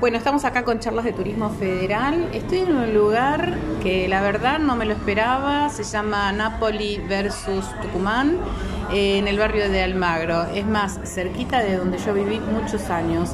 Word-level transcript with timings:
Bueno, 0.00 0.16
estamos 0.16 0.44
acá 0.44 0.62
con 0.62 0.78
charlas 0.78 1.04
de 1.04 1.12
turismo 1.12 1.50
federal. 1.50 2.28
Estoy 2.32 2.58
en 2.58 2.76
un 2.76 2.94
lugar 2.94 3.56
que 3.82 4.06
la 4.06 4.20
verdad 4.20 4.60
no 4.60 4.76
me 4.76 4.84
lo 4.84 4.92
esperaba. 4.92 5.70
Se 5.70 5.82
llama 5.82 6.30
Napoli 6.30 6.98
versus 7.08 7.64
Tucumán, 7.82 8.36
eh, 8.92 9.18
en 9.18 9.26
el 9.26 9.40
barrio 9.40 9.68
de 9.68 9.82
Almagro. 9.82 10.44
Es 10.54 10.64
más, 10.64 11.00
cerquita 11.02 11.58
de 11.64 11.76
donde 11.76 11.98
yo 11.98 12.14
viví 12.14 12.38
muchos 12.38 12.90
años. 12.90 13.30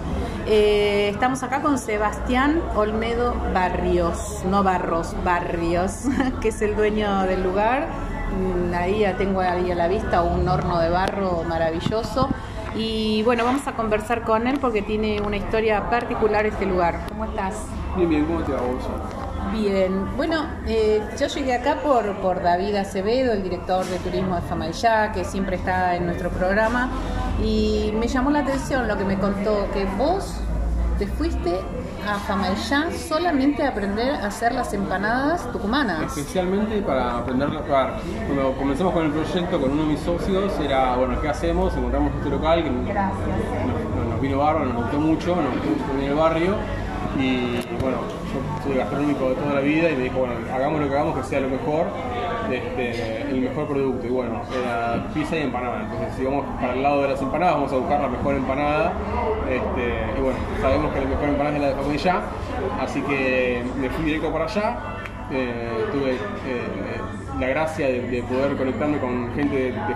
Eh, 0.46 1.10
estamos 1.12 1.42
acá 1.42 1.60
con 1.60 1.78
Sebastián 1.78 2.62
Olmedo 2.74 3.34
Barrios, 3.52 4.40
no 4.46 4.62
Barros, 4.62 5.14
Barrios, 5.22 6.04
que 6.40 6.48
es 6.48 6.62
el 6.62 6.76
dueño 6.76 7.24
del 7.24 7.42
lugar. 7.42 7.88
Mm, 8.38 8.72
Ahí 8.74 9.00
ya 9.00 9.18
tengo 9.18 9.40
ahí 9.40 9.70
a 9.70 9.74
la 9.74 9.86
vista 9.86 10.22
un 10.22 10.48
horno 10.48 10.80
de 10.80 10.88
barro 10.88 11.44
maravilloso. 11.46 12.30
Y 12.76 13.22
bueno, 13.22 13.44
vamos 13.44 13.66
a 13.66 13.72
conversar 13.72 14.22
con 14.22 14.46
él 14.46 14.58
porque 14.60 14.82
tiene 14.82 15.20
una 15.20 15.36
historia 15.36 15.88
particular 15.88 16.44
este 16.46 16.66
lugar. 16.66 17.06
¿Cómo 17.08 17.24
estás? 17.24 17.54
Bien, 17.96 18.08
bien, 18.08 18.24
¿cómo 18.24 18.40
te 18.42 18.52
va 18.52 18.60
vos? 18.60 18.82
Bien, 19.52 20.16
bueno, 20.16 20.46
eh, 20.66 21.00
yo 21.18 21.28
llegué 21.28 21.54
acá 21.54 21.76
por, 21.76 22.16
por 22.16 22.42
David 22.42 22.74
Acevedo, 22.74 23.32
el 23.32 23.42
director 23.42 23.84
de 23.84 23.98
turismo 23.98 24.34
de 24.34 24.42
Famayá, 24.42 25.12
que 25.12 25.24
siempre 25.24 25.56
está 25.56 25.94
en 25.94 26.06
nuestro 26.06 26.30
programa, 26.30 26.90
y 27.40 27.92
me 27.94 28.08
llamó 28.08 28.30
la 28.30 28.40
atención 28.40 28.88
lo 28.88 28.98
que 28.98 29.04
me 29.04 29.16
contó, 29.18 29.68
que 29.72 29.84
vos 29.96 30.40
te 30.98 31.06
fuiste 31.06 31.60
a 32.06 32.18
Famayá 32.18 32.90
solamente 32.92 33.62
a 33.62 33.70
aprender 33.70 34.14
a 34.14 34.26
hacer 34.26 34.52
las 34.54 34.72
empanadas 34.72 35.50
tucumanas. 35.52 36.16
Especialmente 36.16 36.80
para 36.82 37.18
aprender 37.18 37.48
a 37.48 37.62
para, 37.62 38.00
Cuando 38.26 38.52
comenzamos 38.56 38.92
con 38.92 39.06
el 39.06 39.12
proyecto 39.12 39.60
con 39.60 39.72
uno 39.72 39.82
de 39.82 39.88
mis 39.88 40.00
socios, 40.00 40.52
era, 40.60 40.96
bueno, 40.96 41.20
¿qué 41.20 41.28
hacemos? 41.28 41.74
Encontramos 41.76 42.12
este 42.16 42.30
local 42.30 42.62
que 42.62 42.70
nos, 42.70 44.20
vino 44.20 44.38
bárbaro, 44.38 44.66
nos 44.66 44.76
gustó 44.76 45.00
mucho, 45.00 45.36
nos 45.36 45.54
gustó 45.54 45.70
mucho 45.70 45.84
también 45.84 46.10
el 46.10 46.16
barrio. 46.16 46.54
Y 47.18 47.56
bueno, 47.80 47.98
yo 48.32 48.64
soy 48.64 48.76
gastronómico 48.76 49.30
de 49.30 49.34
toda 49.36 49.54
la 49.54 49.60
vida 49.60 49.90
y 49.90 49.96
me 49.96 50.04
dijo, 50.04 50.18
bueno, 50.18 50.34
hagamos 50.52 50.80
lo 50.80 50.88
que 50.88 50.94
hagamos, 50.94 51.16
que 51.16 51.24
sea 51.24 51.40
lo 51.40 51.48
mejor, 51.48 51.86
el 52.50 53.40
mejor 53.40 53.66
producto. 53.66 54.06
Y 54.06 54.10
bueno, 54.10 54.42
era 54.62 55.06
pizza 55.12 55.36
y 55.36 55.42
empanada. 55.42 55.82
Entonces, 55.82 56.14
si 56.16 56.24
vamos 56.24 56.44
para 56.60 56.74
el 56.74 56.82
lado 56.82 57.02
de 57.02 57.08
las 57.08 57.22
empanadas, 57.22 57.54
vamos 57.54 57.72
a 57.72 57.76
buscar 57.76 58.00
la 58.00 58.08
mejor 58.08 58.34
empanada. 58.34 58.92
Este, 59.48 60.18
y 60.18 60.22
bueno, 60.22 60.38
sabemos 60.60 60.92
que 60.92 61.00
la 61.00 61.06
mejor 61.06 61.28
empanada 61.28 61.56
es 61.56 61.62
la 61.62 61.68
de 61.68 61.74
familia, 61.74 62.20
así 62.80 63.00
que 63.02 63.62
me 63.78 63.90
fui 63.90 64.04
directo 64.04 64.32
para 64.32 64.44
allá. 64.44 64.76
Eh, 65.30 65.86
tuve 65.90 66.12
eh, 66.12 67.00
la 67.38 67.46
gracia 67.48 67.86
de, 67.88 68.00
de 68.02 68.22
poder 68.22 68.56
conectarme 68.56 68.98
con 68.98 69.32
gente 69.34 69.56
de, 69.56 69.72
de 69.72 69.94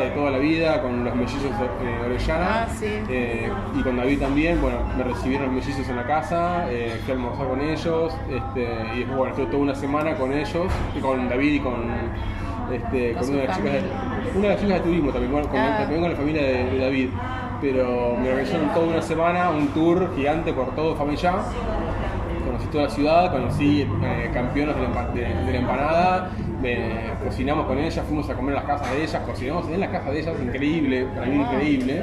de 0.00 0.10
toda 0.10 0.30
la 0.30 0.38
vida, 0.38 0.80
con 0.82 1.04
los 1.04 1.14
mellizos 1.14 1.44
eh, 1.44 2.04
Orellana 2.06 2.62
Ah, 2.62 2.66
sí. 2.68 2.86
eh, 3.10 3.50
y 3.78 3.82
con 3.82 3.96
David 3.96 4.20
también. 4.20 4.60
Bueno, 4.60 4.78
me 4.96 5.04
recibieron 5.04 5.46
los 5.54 5.54
mellizos 5.64 5.88
en 5.88 5.96
la 5.96 6.04
casa, 6.06 6.66
eh, 6.70 6.98
fui 7.04 7.12
a 7.12 7.16
almorzar 7.16 7.46
con 7.48 7.60
ellos 7.60 8.14
este, 8.30 8.62
y 8.94 8.98
después, 9.00 9.16
bueno, 9.16 9.30
estuve 9.32 9.46
toda 9.46 9.62
una 9.62 9.74
semana 9.74 10.14
con 10.14 10.32
ellos, 10.32 10.72
y 10.96 11.00
con 11.00 11.28
David 11.28 11.52
y 11.54 11.60
con, 11.60 11.74
este, 12.72 13.12
Con 13.14 13.20
con 13.22 13.30
una 13.34 13.40
de, 13.42 13.46
las 13.48 13.56
chicas 13.56 13.72
de, 13.72 13.82
una 14.38 14.42
de 14.48 14.54
las 14.54 14.60
chicas 14.62 14.74
de 14.78 14.80
turismo 14.80 15.10
también, 15.10 15.32
bueno, 15.32 15.48
con, 15.48 15.60
Ah. 15.60 15.76
también 15.80 16.00
con 16.00 16.10
la 16.10 16.16
familia 16.16 16.42
de, 16.42 16.64
de 16.70 16.78
David. 16.78 17.08
Pero 17.60 18.16
me 18.16 18.28
organizaron 18.30 18.72
toda 18.72 18.86
una 18.86 19.02
semana, 19.02 19.50
un 19.50 19.66
tour 19.68 20.14
gigante 20.14 20.52
por 20.52 20.74
todo 20.76 20.94
conocí 20.94 21.44
toda 22.70 22.84
la 22.84 22.90
ciudad, 22.90 23.30
conocí 23.32 23.82
eh, 23.82 24.30
campeones 24.32 24.76
de 24.76 24.82
la, 24.82 24.88
empa- 24.88 25.12
de- 25.12 25.20
de 25.46 25.52
la 25.52 25.58
empanada, 25.58 26.30
eh, 26.62 27.10
cocinamos 27.24 27.66
con 27.66 27.78
ellas, 27.78 28.04
fuimos 28.06 28.28
a 28.30 28.34
comer 28.34 28.56
a 28.56 28.58
las 28.60 28.64
casas 28.66 28.90
de 28.92 29.02
ellas, 29.04 29.22
cocinamos 29.26 29.68
en 29.68 29.80
las 29.80 29.90
casas 29.90 30.12
de 30.12 30.20
ellas, 30.20 30.34
increíble, 30.42 31.06
para 31.14 31.26
mí 31.26 31.36
increíble. 31.40 32.02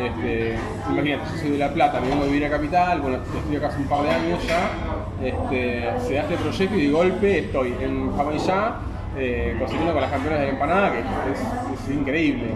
Este, 0.00 0.56
imagínate, 0.90 1.22
yo 1.32 1.38
soy 1.40 1.50
de 1.50 1.58
La 1.58 1.72
Plata, 1.72 2.00
me 2.00 2.08
vengo 2.08 2.22
a 2.24 2.26
vivir 2.26 2.44
a 2.46 2.50
Capital, 2.50 3.00
bueno, 3.00 3.18
estoy 3.18 3.56
acá 3.56 3.68
hace 3.68 3.78
un 3.78 3.88
par 3.88 4.02
de 4.02 4.10
años 4.10 4.38
ya, 4.46 4.70
este, 5.26 5.84
se 6.06 6.14
da 6.14 6.20
este 6.22 6.36
proyecto 6.36 6.76
y 6.76 6.86
de 6.86 6.92
golpe 6.92 7.38
estoy 7.38 7.74
en 7.80 8.16
Jamaica 8.16 8.76
eh, 9.16 9.56
cocinando 9.60 9.92
con 9.92 10.02
las 10.02 10.10
campeonas 10.10 10.40
de 10.40 10.46
la 10.46 10.52
empanada, 10.52 10.92
que 10.92 10.98
es, 11.00 11.06
es 11.88 11.96
increíble. 11.96 12.48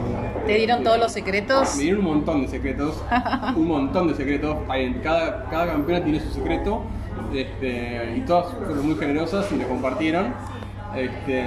¿Te 0.44 0.54
dieron 0.54 0.82
todos 0.82 0.98
los 0.98 1.12
secretos? 1.12 1.76
Me 1.76 1.82
dieron 1.84 2.00
un 2.00 2.06
montón 2.06 2.42
de 2.42 2.48
secretos, 2.48 3.00
un 3.56 3.69
montón 3.69 4.08
de 4.08 4.14
secretos. 4.14 4.56
Cada, 5.04 5.44
cada 5.44 5.66
campeona 5.66 6.03
tiene 6.03 6.19
su 6.20 6.31
secreto 6.32 6.82
este, 7.34 8.15
y 8.16 8.21
todas 8.21 8.55
fueron 8.55 8.87
muy 8.87 8.97
generosas 8.97 9.50
y 9.53 9.56
lo 9.56 9.69
compartieron. 9.69 10.34
Este, 10.97 11.43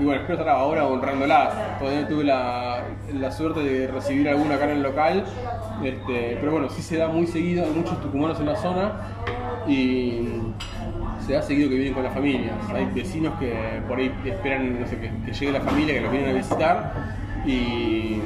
y 0.00 0.04
bueno, 0.04 0.20
espero 0.22 0.38
estar 0.38 0.48
ahora 0.48 0.86
honrándolas. 0.86 1.78
Todavía 1.78 2.08
tuve 2.08 2.24
la, 2.24 2.82
la 3.12 3.30
suerte 3.30 3.60
de 3.60 3.86
recibir 3.88 4.28
alguna 4.28 4.54
acá 4.54 4.64
en 4.64 4.70
el 4.70 4.82
local, 4.82 5.24
este, 5.84 6.38
pero 6.40 6.52
bueno, 6.52 6.68
sí 6.70 6.82
se 6.82 6.96
da 6.96 7.08
muy 7.08 7.26
seguido. 7.26 7.64
Hay 7.64 7.70
muchos 7.70 8.00
tucumanos 8.00 8.40
en 8.40 8.46
la 8.46 8.56
zona 8.56 8.92
y 9.68 10.28
se 11.26 11.34
da 11.34 11.42
seguido 11.42 11.68
que 11.68 11.74
vienen 11.74 11.94
con 11.94 12.04
las 12.04 12.14
familias. 12.14 12.54
Hay 12.74 12.86
vecinos 12.86 13.38
que 13.38 13.82
por 13.86 13.98
ahí 13.98 14.12
esperan 14.24 14.80
no 14.80 14.86
sé, 14.86 14.98
que, 14.98 15.10
que 15.24 15.32
llegue 15.32 15.52
la 15.52 15.60
familia, 15.60 15.94
que 15.94 16.00
los 16.00 16.10
vienen 16.12 16.30
a 16.30 16.32
visitar 16.34 16.92
y, 17.46 18.20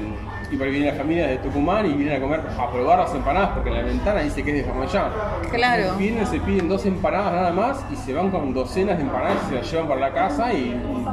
y 0.51 0.57
por 0.57 0.67
ahí 0.67 0.73
viene 0.73 0.91
la 0.91 0.95
familia 0.95 1.27
de 1.29 1.39
Tucumán 1.39 1.87
y 1.87 1.95
vienen 1.95 2.17
a 2.17 2.21
comer, 2.21 2.41
a 2.59 2.71
probar 2.71 2.99
las 2.99 3.15
empanadas 3.15 3.51
porque 3.51 3.71
en 3.71 3.77
la 3.77 3.83
ventana 3.83 4.21
dice 4.21 4.43
que 4.43 4.51
es 4.51 4.67
de 4.67 4.73
Famallá. 4.73 5.11
Claro. 5.51 5.95
Vienen, 5.97 6.27
se 6.27 6.41
piden 6.41 6.69
dos 6.69 6.85
empanadas 6.87 7.33
nada 7.33 7.53
más 7.53 7.85
y 7.93 7.97
se 7.97 8.13
van 8.13 8.31
con 8.31 8.53
docenas 8.53 8.97
de 8.99 9.05
empanadas 9.05 9.39
y 9.47 9.49
se 9.51 9.55
las 9.57 9.71
llevan 9.71 9.89
para 9.89 10.01
la 10.01 10.13
casa 10.13 10.53
y, 10.53 10.57
y, 10.57 11.07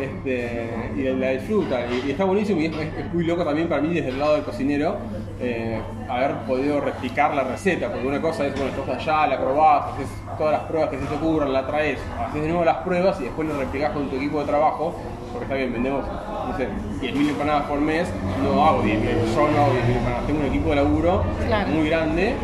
este, 0.00 0.92
y 0.96 1.02
la 1.02 1.30
disfrutan. 1.30 1.82
Y, 1.92 2.08
y 2.08 2.10
está 2.12 2.24
buenísimo 2.24 2.60
y 2.60 2.66
es, 2.66 3.12
muy 3.12 3.24
loco 3.24 3.44
también 3.44 3.68
para 3.68 3.80
mí 3.82 3.94
desde 3.94 4.10
el 4.10 4.18
lado 4.18 4.34
del 4.34 4.44
cocinero 4.44 4.96
eh, 5.40 5.80
haber 6.08 6.32
podido 6.46 6.80
replicar 6.80 7.34
la 7.34 7.44
receta, 7.44 7.90
porque 7.90 8.06
una 8.06 8.20
cosa 8.20 8.46
es, 8.46 8.54
bueno, 8.54 8.70
estás 8.70 8.88
allá, 9.00 9.26
la 9.26 9.38
probás, 9.40 9.94
haces 9.94 10.08
todas 10.38 10.52
las 10.52 10.62
pruebas 10.62 10.90
que 10.90 10.98
se 10.98 11.04
te 11.06 11.14
ocurran, 11.14 11.52
la 11.52 11.66
traes, 11.66 11.98
haces 12.18 12.42
de 12.42 12.48
nuevo 12.48 12.64
las 12.64 12.78
pruebas 12.78 13.20
y 13.20 13.24
después 13.24 13.46
lo 13.48 13.58
replicás 13.58 13.92
con 13.92 14.08
tu 14.08 14.16
equipo 14.16 14.40
de 14.40 14.46
trabajo, 14.46 14.94
porque 15.32 15.44
está 15.44 15.56
bien, 15.56 15.72
vendemos, 15.72 16.04
no 16.06 16.56
sé, 16.56 16.68
10.000 17.02 17.28
empanadas 17.30 17.64
por 17.64 17.80
mes, 17.80 18.08
no 18.42 18.64
hago 18.64 18.82
10.000, 18.82 19.34
yo 19.34 19.48
no 19.48 19.62
hago 19.62 19.72
10.000 19.72 19.96
empanadas, 19.96 20.26
tengo 20.26 20.40
un 20.40 20.46
equipo 20.46 20.70
de 20.70 20.76
laburo 20.76 21.22
Claro. 21.46 21.68
muy 21.68 21.88
grande 21.88 22.34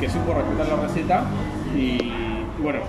que 0.00 0.10
supo 0.10 0.34
respetar 0.34 0.68
la 0.68 0.82
receta 0.86 1.22
y 1.74 2.12
bueno, 2.62 2.80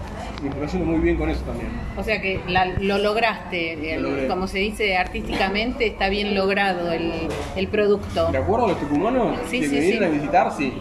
me 0.50 0.68
yendo 0.68 0.86
muy 0.86 1.00
bien 1.00 1.18
con 1.18 1.30
eso 1.30 1.42
también. 1.44 1.70
O 1.98 2.04
sea 2.04 2.22
que 2.22 2.40
la- 2.48 2.66
lo 2.80 2.98
lograste, 2.98 3.98
Lo 4.00 4.10
logré. 4.10 4.28
como 4.28 4.48
se 4.48 4.60
dice 4.60 4.98
artísticamente, 4.98 5.88
está 5.88 6.10
bien 6.10 6.36
logrado 6.36 6.92
el, 6.92 7.12
el 7.56 7.68
producto. 7.68 8.32
¿De 8.32 8.38
acuerdo 8.38 8.68
los 8.68 8.80
tucumanos 8.80 9.38
Sí, 9.50 9.60
que 9.62 9.68
sí, 9.68 9.76
me 9.76 9.82
vienen 9.82 10.00
sí. 10.00 10.06
a 10.06 10.10
visitar? 10.10 10.52
Sí. 10.58 10.74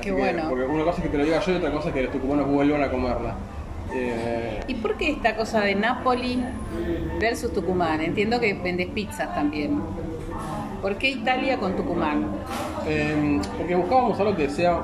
Qué 0.00 0.10
que- 0.10 0.12
bueno. 0.12 0.44
Porque 0.48 0.64
una 0.64 0.84
cosa 0.84 0.98
es 0.98 1.02
que 1.04 1.08
te 1.10 1.18
lo 1.18 1.24
diga 1.24 1.40
yo 1.40 1.52
y 1.52 1.56
otra 1.56 1.70
cosa 1.72 1.88
es 1.88 1.94
que 1.94 2.02
los 2.02 2.12
tucumanos 2.12 2.46
vuelvan 2.48 2.82
a 2.82 2.90
comerla. 2.90 3.34
Eh, 3.94 4.60
¿Y 4.68 4.74
por 4.74 4.96
qué 4.96 5.10
esta 5.12 5.36
cosa 5.36 5.60
de 5.60 5.74
Napoli 5.74 6.42
versus 7.20 7.52
Tucumán? 7.52 8.00
Entiendo 8.00 8.40
que 8.40 8.52
vendes 8.54 8.88
pizzas 8.88 9.34
también. 9.34 9.80
¿Por 10.82 10.96
qué 10.96 11.10
Italia 11.10 11.56
con 11.58 11.74
Tucumán? 11.76 12.26
eh, 12.88 13.40
porque 13.58 13.74
buscábamos 13.74 14.18
algo 14.20 14.36
que 14.36 14.48
sea 14.48 14.80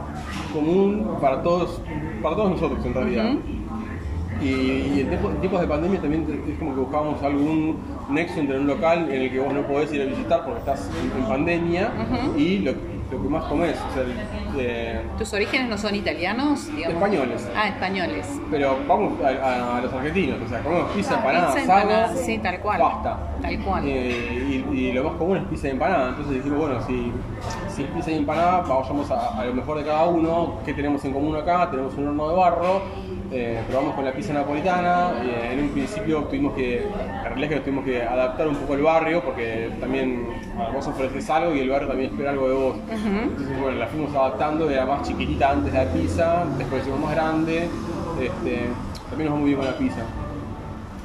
común 0.52 1.18
para 1.20 1.42
todos, 1.42 1.80
para 2.22 2.34
todos 2.36 2.50
nosotros 2.52 2.84
en 2.84 2.94
realidad. 2.94 3.26
Ujú. 3.34 3.38
Y, 4.42 4.46
y 4.96 5.00
en, 5.02 5.08
tiempo- 5.08 5.30
en 5.30 5.36
tiempos 5.38 5.60
de 5.60 5.66
pandemia 5.68 6.00
también 6.00 6.44
es 6.48 6.58
como 6.58 6.74
que 6.74 6.80
buscábamos 6.80 7.22
algún 7.22 7.76
nexo 8.10 8.40
entre 8.40 8.58
un 8.58 8.66
local 8.66 9.08
en 9.10 9.22
el 9.22 9.30
que 9.30 9.38
vos 9.40 9.52
no 9.54 9.62
podés 9.62 9.92
ir 9.92 10.02
a 10.02 10.04
visitar 10.06 10.44
porque 10.44 10.58
estás 10.60 10.90
en, 11.00 11.22
en 11.22 11.28
pandemia 11.28 11.90
y 12.36 12.58
lo, 12.58 12.72
lo 12.72 13.22
que 13.22 13.28
más 13.28 13.44
comés. 13.44 13.76
O 13.90 13.94
sea, 13.94 14.04
eh, 14.58 15.02
¿Tus 15.16 15.32
orígenes 15.32 15.68
no 15.68 15.78
son 15.78 15.94
italianos? 15.94 16.66
digamos? 16.74 16.94
Españoles. 16.96 17.48
Ah, 17.56 17.68
españoles. 17.68 18.40
Pero 18.50 18.76
vamos 18.88 19.12
a, 19.22 19.28
a- 19.28 19.76
a 19.78 19.80
los 19.80 19.92
argentinos, 19.92 20.38
o 20.44 20.48
sea, 20.48 20.60
comemos 20.60 20.90
pizza, 20.90 21.14
empanada, 21.16 21.46
Pizza, 21.54 21.60
empanada, 21.62 22.04
asado, 22.06 22.20
sí, 22.24 22.38
tal 22.38 22.60
cual. 22.60 22.80
pasta. 22.80 23.18
Tal 23.40 23.58
cual. 23.60 23.84
Eh, 23.86 24.64
y, 24.72 24.76
y 24.76 24.92
lo 24.92 25.04
más 25.04 25.12
común 25.14 25.36
es 25.38 25.44
pizza 25.44 25.68
y 25.68 25.70
empanada. 25.70 26.08
Entonces 26.10 26.34
dijimos, 26.34 26.58
bueno, 26.58 26.80
si, 26.86 27.12
si 27.74 27.82
es 27.84 27.88
pizza 27.90 28.10
y 28.10 28.16
empanada, 28.18 28.60
vayamos 28.62 29.10
a, 29.10 29.40
a 29.40 29.44
lo 29.44 29.54
mejor 29.54 29.78
de 29.78 29.84
cada 29.84 30.04
uno. 30.06 30.54
¿Qué 30.64 30.74
tenemos 30.74 31.04
en 31.04 31.12
común 31.12 31.36
acá? 31.36 31.70
Tenemos 31.70 31.94
un 31.94 32.08
horno 32.08 32.28
de 32.28 32.36
barro, 32.36 32.82
eh, 33.32 33.62
probamos 33.66 33.94
con 33.94 34.04
la 34.04 34.12
pizza 34.12 34.32
napolitana. 34.32 35.12
eh, 35.24 35.52
en 35.52 35.60
un 35.60 35.68
principio 35.70 36.24
tuvimos 36.24 36.54
que, 36.54 36.86
la 36.94 37.28
realidad 37.30 37.44
es 37.44 37.48
que 37.48 37.54
nos 37.56 37.64
tuvimos 37.64 37.84
que 37.84 38.02
adaptar 38.02 38.48
un 38.48 38.56
poco 38.56 38.74
el 38.74 38.82
barrio, 38.82 39.22
porque 39.22 39.70
también 39.80 40.26
bueno, 40.54 40.72
vos 40.72 40.86
ofreces 40.86 41.30
algo 41.30 41.54
y 41.54 41.60
el 41.60 41.70
barrio 41.70 41.88
también 41.88 42.10
espera 42.10 42.30
algo 42.30 42.48
de 42.48 42.54
vos. 42.54 42.76
Entonces, 42.90 43.60
bueno, 43.60 43.78
la 43.78 43.86
fuimos 43.86 44.14
adaptando, 44.14 44.68
era 44.68 44.84
más 44.84 45.08
chiquitita 45.08 45.50
antes 45.50 45.72
de 45.72 45.84
la 45.84 45.92
pizza, 45.92 46.44
después 46.58 46.82
hicimos 46.82 47.00
más 47.00 47.14
grande. 47.14 47.68
Este, 48.20 48.68
también 49.08 49.30
nos 49.30 49.38
va 49.38 49.40
muy 49.40 49.48
bien 49.48 49.58
con 49.58 49.66
la 49.66 49.78
pizza. 49.78 50.02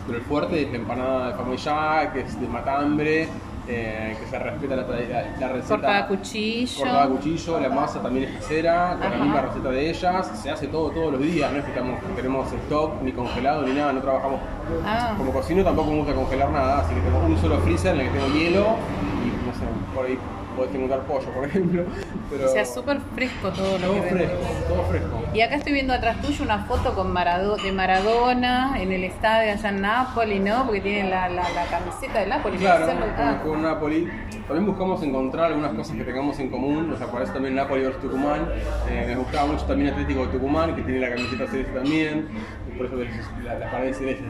Pero 0.05 0.19
el 0.19 0.25
fuerte 0.25 0.61
es 0.61 0.71
la 0.71 0.77
empanada 0.77 1.27
de 1.27 1.33
Famuyá, 1.33 2.11
que 2.13 2.21
es 2.21 2.39
de 2.39 2.47
matambre, 2.47 3.27
eh, 3.67 4.15
que 4.19 4.25
se 4.27 4.39
respeta 4.39 4.75
la, 4.75 4.83
la, 4.83 5.37
la 5.39 5.47
receta. 5.49 5.75
Cortada 5.75 6.07
cuchillo. 6.07 6.77
Cortada 6.79 7.07
cuchillo, 7.07 7.59
la 7.59 7.69
masa 7.69 8.01
también 8.01 8.29
es 8.29 8.35
casera, 8.37 8.93
con 8.97 9.03
Ajá. 9.07 9.17
la 9.17 9.23
misma 9.23 9.41
receta 9.41 9.69
de 9.69 9.89
ellas. 9.89 10.31
Se 10.41 10.49
hace 10.49 10.67
todo 10.67 10.89
todos 10.91 11.11
los 11.11 11.21
días, 11.21 11.51
no 11.51 11.57
es 11.59 11.63
que 11.65 11.71
estamos- 11.71 11.99
tenemos 12.15 12.51
stock, 12.53 13.01
ni 13.01 13.11
congelado, 13.11 13.63
ni 13.63 13.73
nada, 13.73 13.93
no 13.93 14.01
trabajamos. 14.01 14.39
Ah. 14.85 15.13
Como 15.17 15.31
cocino 15.31 15.63
tampoco 15.63 15.91
me 15.91 15.97
gusta 15.97 16.13
congelar 16.13 16.49
nada, 16.51 16.79
así 16.79 16.93
que 16.93 17.01
tengo 17.01 17.19
un 17.25 17.37
solo 17.39 17.57
freezer 17.59 17.95
en 17.95 18.01
el 18.01 18.11
que 18.11 18.19
tengo 18.19 18.33
hielo 18.33 18.65
y 19.25 19.45
no 19.47 19.53
sé, 19.53 19.65
por 19.95 20.05
ahí 20.05 20.17
podés 20.57 20.75
encontrar 20.75 21.01
pollo, 21.03 21.29
por 21.31 21.45
ejemplo. 21.45 21.83
Pero 22.29 22.45
O 22.45 22.47
sea, 22.49 22.65
súper 22.65 22.99
fresco 23.15 23.49
todo 23.51 23.77
lo 23.77 23.87
todo 23.87 23.93
que 24.03 24.09
fresco, 24.09 24.37
todo 24.67 24.83
fresco. 24.83 25.23
Y 25.33 25.41
acá 25.41 25.55
estoy 25.55 25.71
viendo 25.73 25.93
atrás 25.93 26.21
tuyo 26.21 26.43
una 26.43 26.65
foto 26.65 26.93
con 26.93 27.13
Marado- 27.13 27.55
de 27.55 27.71
Maradona 27.71 28.81
en 28.81 28.91
el 28.91 29.03
estadio 29.05 29.53
allá 29.53 29.69
en 29.69 29.81
Nápoles, 29.81 30.41
¿no? 30.41 30.65
Porque 30.65 30.81
tiene 30.81 31.09
la, 31.09 31.29
la, 31.29 31.43
la 31.51 31.65
camiseta 31.69 32.19
de 32.19 32.27
Nápoles. 32.27 32.59
Claro. 32.59 32.85
Ah, 33.17 33.39
con, 33.43 33.51
con 33.53 33.61
Napoli. 33.63 34.07
También 34.47 34.65
buscamos 34.65 35.01
encontrar 35.03 35.45
algunas 35.47 35.73
cosas 35.73 35.95
que 35.95 36.03
tengamos 36.03 36.39
en 36.39 36.49
común. 36.49 36.89
Nos 36.89 37.01
aparece 37.01 37.31
también 37.33 37.55
Napoli 37.55 37.83
versus 37.83 38.01
Tucumán. 38.01 38.47
Eh, 38.89 39.05
me 39.07 39.15
gustaba 39.15 39.45
mucho 39.47 39.65
también 39.65 39.91
Atlético 39.93 40.25
de 40.25 40.33
Tucumán, 40.33 40.75
que 40.75 40.81
tiene 40.81 40.99
la 40.99 41.09
camiseta 41.09 41.47
celeste 41.47 41.73
también. 41.73 42.27
Por 42.77 42.85
eso 42.85 42.95
ves 42.97 43.09
la, 43.43 43.55
la 43.59 43.71
pared 43.71 43.93
celeste, 43.93 44.23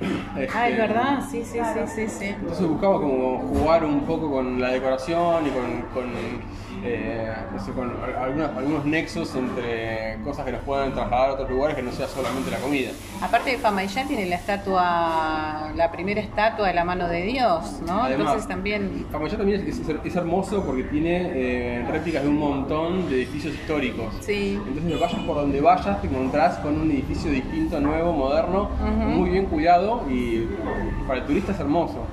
¿no? 0.00 0.08
Ah, 0.34 0.42
es 0.42 0.54
Este, 0.54 0.76
verdad, 0.76 1.20
sí, 1.30 1.44
sí, 1.44 1.58
sí, 1.58 1.80
sí, 1.94 2.08
sí. 2.08 2.24
Entonces 2.26 2.66
buscaba 2.66 3.00
como 3.00 3.38
jugar 3.38 3.84
un 3.84 4.00
poco 4.02 4.30
con 4.30 4.60
la 4.60 4.70
decoración 4.70 5.46
y 5.46 5.50
con, 5.50 5.82
con, 5.94 6.12
eh, 6.84 7.32
no 7.52 7.64
sé, 7.64 7.72
con 7.72 7.92
algunas- 8.20 8.56
algunos 8.56 8.84
nexos 8.84 9.34
entre 9.34 10.18
cosas 10.24 10.44
que 10.44 10.52
nos 10.52 10.62
puedan 10.62 10.92
trasladar 10.92 11.30
a 11.30 11.32
otros 11.34 11.50
lugares 11.50 11.76
que 11.76 11.82
no 11.82 11.92
sea 11.92 12.06
solamente 12.08 12.50
la 12.50 12.58
comida. 12.58 12.90
Aparte 13.20 13.50
de 13.50 13.58
Famaillán 13.58 14.06
tiene 14.08 14.26
la 14.26 14.36
estatua, 14.36 15.72
la 15.74 15.90
primera 15.90 16.20
estatua 16.20 16.68
de 16.68 16.74
la 16.74 16.84
mano 16.84 17.08
de 17.08 17.22
Dios, 17.22 17.80
¿no? 17.86 18.02
Además, 18.04 18.26
Entonces 18.28 18.48
también... 18.48 19.06
Famayá 19.10 19.36
también 19.36 19.60
es, 19.66 19.78
es- 19.78 19.88
es 20.04 20.16
hermoso 20.16 20.62
porque 20.64 20.84
tiene 20.84 21.30
eh, 21.34 21.86
réplicas 21.90 22.22
de 22.22 22.28
un 22.28 22.38
montón 22.38 23.08
de 23.08 23.16
edificios 23.16 23.54
históricos. 23.54 24.14
Sí. 24.20 24.58
Entonces, 24.66 25.00
vayas 25.00 25.20
por 25.22 25.36
donde 25.36 25.60
vayas, 25.60 26.00
te 26.00 26.06
encontrás 26.08 26.56
con 26.58 26.80
un 26.80 26.90
edificio 26.90 27.30
distinto, 27.30 27.80
nuevo, 27.80 28.12
moderno, 28.12 28.70
Ujú. 28.80 29.08
muy 29.10 29.30
bien 29.30 29.46
cuidado 29.46 30.02
y 30.10 30.46
para 31.06 31.20
el 31.20 31.26
turista 31.26 31.52
es 31.52 31.60
hermoso. 31.60 32.04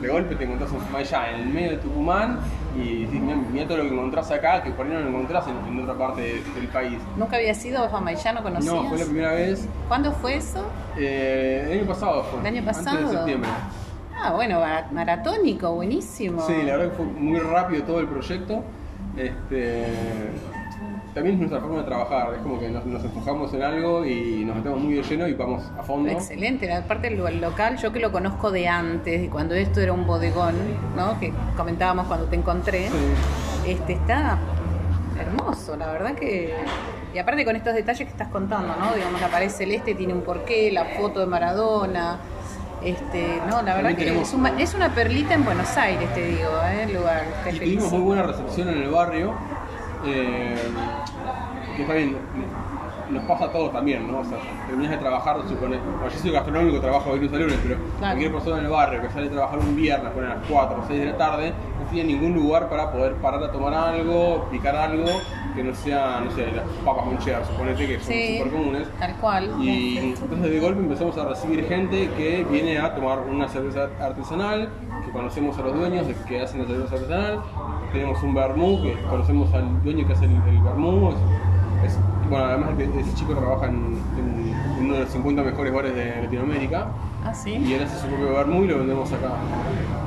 De 0.00 0.08
golpe 0.08 0.34
te 0.36 0.44
encontrás 0.44 0.72
en 0.72 0.80
Famayá, 0.80 1.30
en 1.34 1.40
el 1.42 1.48
medio 1.48 1.70
de 1.72 1.76
Tucumán, 1.78 2.38
y 2.76 3.04
decís, 3.04 3.20
mira, 3.52 3.66
todo 3.66 3.78
lo 3.78 3.84
que 3.84 3.90
encontrás 3.90 4.30
acá, 4.30 4.62
que 4.62 4.70
por 4.70 4.86
ahí 4.86 4.92
no 4.92 5.00
lo 5.00 5.08
encontrás 5.08 5.44
en, 5.48 5.72
en 5.72 5.80
otra 5.82 5.94
parte 5.98 6.20
de- 6.22 6.42
del 6.54 6.68
país. 6.68 6.98
¿Nunca 7.16 7.36
había 7.36 7.54
sido 7.54 7.84
a 7.84 7.88
Famaillán? 7.88 8.34
¿No 8.36 8.42
conocías? 8.42 8.74
No, 8.74 8.88
fue 8.88 8.98
la 8.98 9.04
primera 9.04 9.32
vez, 9.32 9.68
¿Cuándo 9.88 10.12
fue 10.12 10.36
eso? 10.36 10.64
eh, 10.98 11.66
el 11.70 11.78
año 11.80 11.88
pasado 11.88 12.24
fue. 12.24 12.40
¿El 12.40 12.46
año 12.46 12.58
Antes 12.60 12.76
pasado? 12.78 13.08
de 13.10 13.16
septiembre. 13.16 13.50
Ah, 14.24 14.32
bueno, 14.34 14.60
mara- 14.60 14.88
maratónico, 14.92 15.72
buenísimo. 15.74 16.46
Sí, 16.46 16.54
la 16.64 16.76
verdad 16.76 16.90
que 16.92 16.96
fue 16.96 17.06
muy 17.06 17.38
rápido 17.40 17.82
todo 17.84 18.00
el 18.00 18.06
proyecto. 18.08 18.62
Este, 19.16 19.84
también 21.14 21.34
es 21.34 21.40
nuestra 21.40 21.60
forma 21.60 21.78
de 21.78 21.84
trabajar, 21.84 22.34
es 22.34 22.40
como 22.40 22.58
que 22.58 22.68
nos, 22.70 22.86
nos 22.86 23.04
enfocamos 23.04 23.52
en 23.54 23.62
algo 23.62 24.04
y 24.06 24.44
nos 24.44 24.56
metemos 24.56 24.80
muy 24.80 24.94
de 24.94 25.02
lleno 25.02 25.28
y 25.28 25.34
vamos 25.34 25.62
a 25.78 25.82
fondo. 25.82 26.10
Excelente, 26.10 26.72
aparte 26.72 27.08
el 27.08 27.20
el 27.26 27.40
local, 27.40 27.76
yo 27.76 27.92
que 27.92 28.00
lo 28.00 28.10
conozco 28.10 28.50
de 28.50 28.68
antes, 28.68 29.20
de 29.20 29.28
cuando 29.28 29.54
esto 29.54 29.80
era 29.80 29.92
un 29.92 30.06
bodegón, 30.06 30.54
¿no? 30.96 31.18
Que 31.20 31.32
comentábamos 31.56 32.06
cuando 32.06 32.26
te 32.26 32.36
encontré, 32.36 32.88
Sí. 32.88 33.70
este 33.70 33.94
está 33.94 34.38
hermoso, 35.18 35.76
la 35.76 35.92
verdad 35.92 36.14
que... 36.14 36.54
Y 37.14 37.18
aparte 37.18 37.44
con 37.44 37.54
estos 37.56 37.74
detalles 37.74 38.06
que 38.06 38.10
estás 38.10 38.28
contando, 38.28 38.74
¿no? 38.76 38.94
Digamos, 38.94 39.20
la 39.20 39.28
pared 39.28 39.50
celeste 39.50 39.94
tiene 39.94 40.14
un 40.14 40.22
porqué, 40.22 40.72
la 40.72 40.86
foto 40.86 41.20
de 41.20 41.26
Maradona, 41.26 42.16
este, 42.82 43.38
no, 43.48 43.62
la 43.62 43.76
verdad 43.76 43.94
que 43.94 44.18
es, 44.20 44.32
una, 44.32 44.60
es 44.60 44.74
una 44.74 44.94
perlita 44.94 45.34
en 45.34 45.44
Buenos 45.44 45.76
Aires, 45.76 46.12
te 46.14 46.26
digo, 46.26 46.50
¿eh? 46.64 46.84
El 46.84 46.94
lugar, 46.94 47.24
Y 47.52 47.58
tuvimos 47.58 47.92
muy 47.92 48.00
buena 48.00 48.22
recepción 48.22 48.68
en 48.70 48.82
el 48.82 48.90
barrio. 48.90 49.34
Eh, 50.04 50.56
que 51.76 51.82
está 51.82 51.94
bien, 51.94 52.16
nos 53.10 53.24
pasa 53.24 53.44
a 53.44 53.52
todos 53.52 53.72
también, 53.72 54.10
¿no? 54.10 54.20
O 54.20 54.24
sea, 54.24 54.38
terminas 54.66 54.90
de 54.92 54.96
trabajar, 54.98 55.36
supone, 55.48 55.76
bueno, 55.78 56.08
yo 56.10 56.18
soy 56.18 56.30
gastronómico, 56.30 56.80
trabajo 56.80 57.10
de 57.10 57.16
lunes 57.16 57.32
a 57.32 57.36
lunes, 57.36 57.58
pero 57.62 57.76
Claro. 57.76 57.98
cualquier 58.00 58.32
persona 58.32 58.58
en 58.58 58.64
el 58.64 58.70
barrio 58.70 59.02
que 59.02 59.10
sale 59.10 59.26
a 59.26 59.30
trabajar 59.30 59.58
un 59.58 59.76
viernes, 59.76 60.12
pone 60.12 60.26
a 60.26 60.30
las 60.36 60.38
4 60.48 60.78
o 60.82 60.86
6 60.86 60.98
de 61.00 61.06
la 61.06 61.16
tarde, 61.18 61.48
no 61.50 61.90
tiene 61.90 62.12
ningún 62.14 62.34
lugar 62.34 62.68
para 62.70 62.90
poder 62.90 63.14
parar 63.16 63.42
a 63.44 63.52
tomar 63.52 63.74
algo, 63.74 64.48
picar 64.50 64.76
algo, 64.76 65.04
que 65.54 65.62
no 65.62 65.74
sea, 65.74 66.22
no 66.24 66.30
sé, 66.30 66.46
las 66.52 66.64
papas 66.82 67.04
con 67.04 67.18
cheddar, 67.18 67.44
suponete 67.44 67.86
que 67.86 67.98
son 68.00 68.12
Sí, 68.14 68.38
súper 68.38 68.52
comunes. 68.52 68.88
tal 68.98 69.14
cual. 69.16 69.50
Y 69.60 69.98
entonces 69.98 70.50
de 70.50 70.60
golpe 70.60 70.80
empezamos 70.80 71.18
a 71.18 71.24
recibir 71.28 71.66
gente 71.68 72.08
que 72.16 72.46
viene 72.50 72.78
a 72.78 72.94
tomar 72.94 73.18
una 73.20 73.46
cerveza 73.48 73.88
artesanal, 74.00 74.70
que 75.04 75.10
conocemos 75.12 75.58
a 75.58 75.62
los 75.62 75.74
dueños 75.74 76.06
de 76.06 76.14
que 76.28 76.40
hacen 76.40 76.60
la 76.62 76.66
cerveza 76.66 76.94
artesanal. 76.94 77.40
Tenemos 77.92 78.22
un 78.22 78.34
vermú, 78.34 78.82
que 78.82 78.96
conocemos 79.08 79.52
al 79.54 79.82
dueño 79.82 80.06
que 80.06 80.12
hace 80.12 80.24
el, 80.26 80.32
el 80.48 80.60
vermú. 80.62 81.10
Es, 81.84 81.92
es- 81.92 81.98
bueno, 82.30 82.46
además 82.46 82.70
que 82.78 82.84
ese 82.84 83.14
chico 83.14 83.34
trabaja 83.34 83.66
en, 83.66 83.98
en- 84.18 84.54
en 84.78 84.84
uno 84.86 84.94
de 84.94 85.00
los 85.00 85.10
50 85.10 85.42
mejores 85.42 85.72
bares 85.74 85.94
de 85.94 86.22
Latinoamérica 86.22 86.86
Ah, 87.24 87.34
sí. 87.34 87.50
y 87.52 87.74
él 87.74 87.82
hace 87.82 87.98
su 88.00 88.06
propio 88.06 88.32
vermú 88.32 88.62
y 88.64 88.68
lo 88.68 88.78
vendemos 88.78 89.12
acá. 89.12 89.32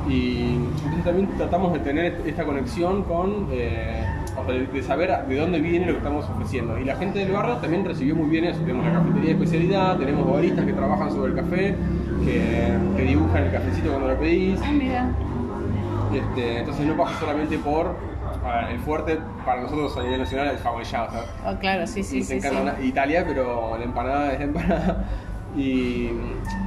Y 0.08 0.56
entonces 0.84 1.04
también 1.04 1.28
tratamos 1.36 1.72
de 1.72 1.78
tener 1.80 2.22
esta 2.26 2.44
conexión 2.44 3.02
con, 3.04 3.46
eh, 3.52 4.04
o 4.38 4.44
sea, 4.44 4.54
de- 4.54 4.82
saber 4.82 5.26
de 5.26 5.36
dónde 5.36 5.60
viene 5.60 5.86
lo 5.86 5.92
que 5.92 5.98
estamos 5.98 6.28
ofreciendo. 6.28 6.78
Y 6.78 6.84
la 6.84 6.96
gente 6.96 7.18
del 7.20 7.32
barrio 7.32 7.56
también 7.56 7.84
recibió 7.84 8.14
muy 8.16 8.28
bien 8.28 8.44
eso. 8.44 8.60
Tenemos 8.60 8.84
la 8.86 8.92
cafetería 8.92 9.24
de 9.28 9.32
especialidad, 9.32 9.96
tenemos 9.98 10.32
baristas 10.32 10.64
que 10.64 10.72
trabajan 10.72 11.10
sobre 11.10 11.32
el 11.32 11.36
café, 11.38 11.76
que, 12.24 12.68
que 12.96 13.02
dibujan 13.02 13.44
el 13.44 13.52
cafecito 13.52 13.90
cuando 13.90 14.08
lo 14.08 14.18
pedís. 14.18 14.60
Ah, 14.64 14.70
mira. 14.72 15.08
Este, 16.14 16.58
entonces 16.60 16.86
no 16.86 16.96
pasa 16.96 17.18
solamente 17.20 17.58
por 17.58 17.86
ver, 18.44 18.70
el 18.70 18.78
fuerte 18.80 19.18
para 19.44 19.62
nosotros 19.62 19.96
a 19.98 20.02
nivel 20.04 20.20
nacional 20.20 20.48
es 20.54 20.60
Fabellá, 20.60 21.04
o 21.04 21.10
sea, 21.10 21.20
Oh, 21.46 21.58
claro, 21.58 21.86
sí, 21.86 22.02
sí, 22.02 22.18
nos 22.20 22.28
sí. 22.28 22.38
Italia, 22.84 23.24
pero 23.26 23.76
la 23.76 23.84
empanada 23.84 24.32
es 24.32 24.38
la 24.38 24.44
empanada. 24.44 25.04
Y 25.58 26.08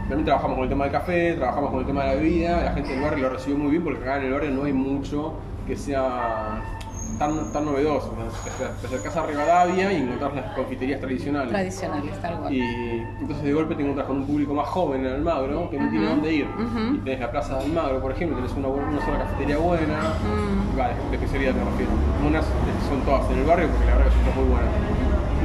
también 0.07 0.25
trabajamos 0.25 0.55
con 0.55 0.63
el 0.63 0.69
tema 0.69 0.85
del 0.85 0.93
café, 0.93 1.33
trabajamos 1.33 1.69
con 1.69 1.81
el 1.81 1.85
tema 1.85 2.05
de 2.05 2.07
la 2.07 2.15
bebida, 2.15 2.63
la 2.63 2.71
gente 2.71 2.89
del 2.91 3.01
barrio 3.03 3.27
lo 3.27 3.35
recibió 3.35 3.55
muy 3.59 3.69
bien 3.69 3.83
porque 3.83 4.01
acá 4.01 4.17
en 4.17 4.23
el 4.23 4.31
barrio 4.33 4.49
no 4.49 4.63
hay 4.63 4.73
mucho 4.73 5.33
que 5.67 5.75
sea 5.75 6.59
tan, 7.19 7.51
tan 7.51 7.65
novedoso. 7.65 8.13
Te 8.43 8.49
te- 8.51 8.87
acercás 8.87 9.15
a 9.17 9.25
Rivadavia 9.25 9.91
y 9.91 9.97
encontrás 9.97 10.33
las 10.35 10.53
confiterías 10.55 10.99
tradicionales. 10.99 11.49
Tradicionales, 11.49 12.19
tal 12.21 12.39
cual. 12.39 12.53
Y 12.53 12.61
entonces 13.19 13.43
de 13.43 13.53
golpe 13.53 13.75
te 13.75 13.81
encontrás 13.83 14.07
con 14.07 14.17
un 14.17 14.25
público 14.25 14.53
más 14.53 14.67
joven 14.67 15.05
en 15.05 15.13
Almagro 15.13 15.69
que 15.69 15.77
no 15.77 15.89
tiene 15.89 16.05
dónde 16.07 16.33
ir. 16.33 16.47
ujú. 16.47 16.95
Y 16.95 16.97
tenés 16.99 17.19
la 17.19 17.31
plaza 17.31 17.57
de 17.57 17.65
Almagro, 17.65 18.01
por 18.01 18.11
ejemplo, 18.11 18.37
tenés 18.37 18.53
una, 18.53 18.67
una 18.69 19.05
sola 19.05 19.19
cafetería 19.19 19.57
buena. 19.57 19.97
Mm. 19.99 20.77
Vale, 20.77 20.93
de 21.11 21.15
especialidad 21.17 21.53
te 21.53 21.63
refiero. 21.63 21.91
Unas 22.25 22.45
son 22.89 23.01
todas 23.05 23.29
en 23.31 23.39
el 23.39 23.45
barrio 23.45 23.67
porque 23.67 23.85
la 23.85 23.95
verdad 23.97 24.11
que 24.11 24.31
son 24.31 24.43
muy 24.43 24.51
buenas. 24.53 24.73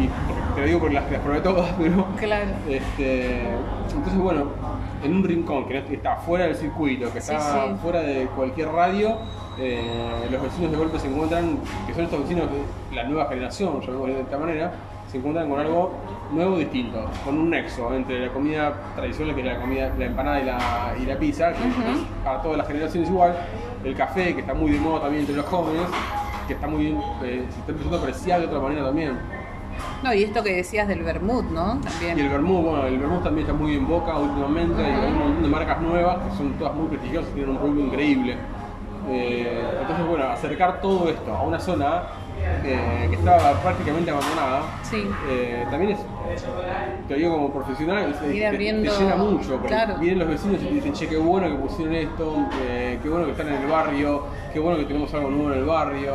Y 0.00 0.54
te 0.54 0.60
lo 0.60 0.66
digo 0.66 0.78
porque 0.80 0.94
las, 0.94 1.10
las 1.10 1.20
probé 1.20 1.40
todas, 1.40 1.70
pero. 1.78 2.06
Claro. 2.16 2.50
Este, 2.68 3.40
entonces, 3.94 4.16
bueno, 4.18 4.44
en 5.02 5.16
un 5.16 5.24
rincón 5.24 5.66
que 5.68 5.78
está 5.78 6.16
fuera 6.16 6.44
del 6.46 6.54
circuito, 6.56 7.12
que 7.12 7.20
Sí, 7.20 7.32
está 7.34 7.64
sí. 7.68 7.74
fuera 7.82 8.00
de 8.00 8.26
cualquier 8.36 8.68
radio, 8.68 9.18
eh, 9.58 10.28
los 10.30 10.42
vecinos 10.42 10.70
de 10.70 10.76
golpe 10.76 10.98
se 10.98 11.08
encuentran, 11.08 11.58
que 11.86 11.94
son 11.94 12.04
estos 12.04 12.20
vecinos 12.20 12.48
de 12.50 12.96
la 12.96 13.04
nueva 13.04 13.28
generación, 13.28 13.80
llamémosle 13.80 14.14
de 14.14 14.20
esta 14.22 14.38
manera, 14.38 14.72
se 15.10 15.18
encuentran 15.18 15.48
con 15.48 15.60
algo 15.60 15.92
nuevo, 16.32 16.58
distinto, 16.58 17.04
con 17.24 17.38
un 17.38 17.50
nexo 17.50 17.94
entre 17.94 18.26
la 18.26 18.32
comida 18.32 18.74
tradicional, 18.96 19.34
que 19.34 19.40
es 19.42 19.46
la 19.46 19.60
comida, 19.60 19.92
la 19.96 20.04
empanada 20.06 20.40
y 20.40 20.44
la, 20.44 20.94
y 21.00 21.06
la 21.06 21.18
pizza, 21.18 21.52
que 21.52 21.68
es 21.68 21.98
para 22.24 22.42
todas 22.42 22.58
las 22.58 22.66
generaciones 22.66 23.08
igual, 23.08 23.36
el 23.84 23.94
café, 23.94 24.34
que 24.34 24.40
está 24.40 24.54
muy 24.54 24.72
de 24.72 24.80
moda 24.80 25.02
también 25.02 25.20
entre 25.20 25.36
los 25.36 25.46
jóvenes, 25.46 25.86
que 26.48 26.54
está 26.54 26.66
muy 26.66 26.86
bien, 26.86 27.00
eh, 27.22 27.46
se 27.48 27.60
está 27.60 27.72
empezando 27.72 27.96
a 27.96 28.00
apreciar 28.00 28.40
de 28.40 28.46
otra 28.46 28.58
manera 28.58 28.86
también. 28.86 29.18
No, 30.02 30.12
y 30.12 30.24
esto 30.24 30.42
que 30.42 30.56
decías 30.56 30.86
del 30.86 31.02
vermut, 31.02 31.44
¿no? 31.46 31.80
También. 31.80 32.18
Y 32.18 32.22
el 32.22 32.28
vermú, 32.28 32.62
bueno, 32.62 32.86
el 32.86 32.98
vermú 32.98 33.20
también 33.20 33.46
está 33.46 33.58
muy 33.58 33.76
en 33.76 33.86
boca 33.86 34.16
últimamente, 34.18 34.84
hay 34.84 35.12
un 35.12 35.18
montón 35.18 35.42
de 35.42 35.48
marcas 35.48 35.80
nuevas 35.80 36.18
que 36.28 36.36
son 36.36 36.52
todas 36.54 36.74
muy 36.74 36.88
prestigiosas, 36.88 37.32
tienen 37.32 37.50
un 37.52 37.58
producto 37.58 37.80
increíble. 37.82 38.36
Eh, 39.08 39.62
entonces, 39.80 40.06
bueno, 40.06 40.24
acercar 40.24 40.80
todo 40.80 41.08
esto 41.08 41.32
a 41.34 41.42
una 41.42 41.58
zona 41.60 42.02
eh, 42.64 43.06
que 43.10 43.16
estaba 43.16 43.52
prácticamente 43.62 44.10
abandonada, 44.10 44.62
Sí. 44.82 45.06
eh, 45.28 45.66
también 45.70 45.92
es, 45.92 45.98
te 47.08 47.14
digo 47.14 47.32
como 47.32 47.52
profesional, 47.52 48.14
te- 48.18 48.32
llena 48.98 49.16
mucho, 49.16 49.52
porque 49.52 49.68
claro. 49.68 49.96
vienen 49.98 50.18
los 50.20 50.28
vecinos 50.28 50.62
y 50.62 50.66
te 50.66 50.74
dicen, 50.74 50.92
che, 50.94 51.08
qué 51.08 51.16
bueno 51.18 51.48
que 51.48 51.54
pusieron 51.56 51.94
esto, 51.94 52.36
qué 53.02 53.08
bueno 53.08 53.26
que 53.26 53.32
están 53.32 53.48
en 53.48 53.54
el 53.62 53.66
barrio, 53.66 54.24
qué 54.52 54.58
bueno 54.60 54.78
que 54.78 54.84
tenemos 54.86 55.12
algo 55.12 55.30
nuevo 55.30 55.52
en 55.52 55.58
el 55.58 55.64
barrio, 55.66 56.14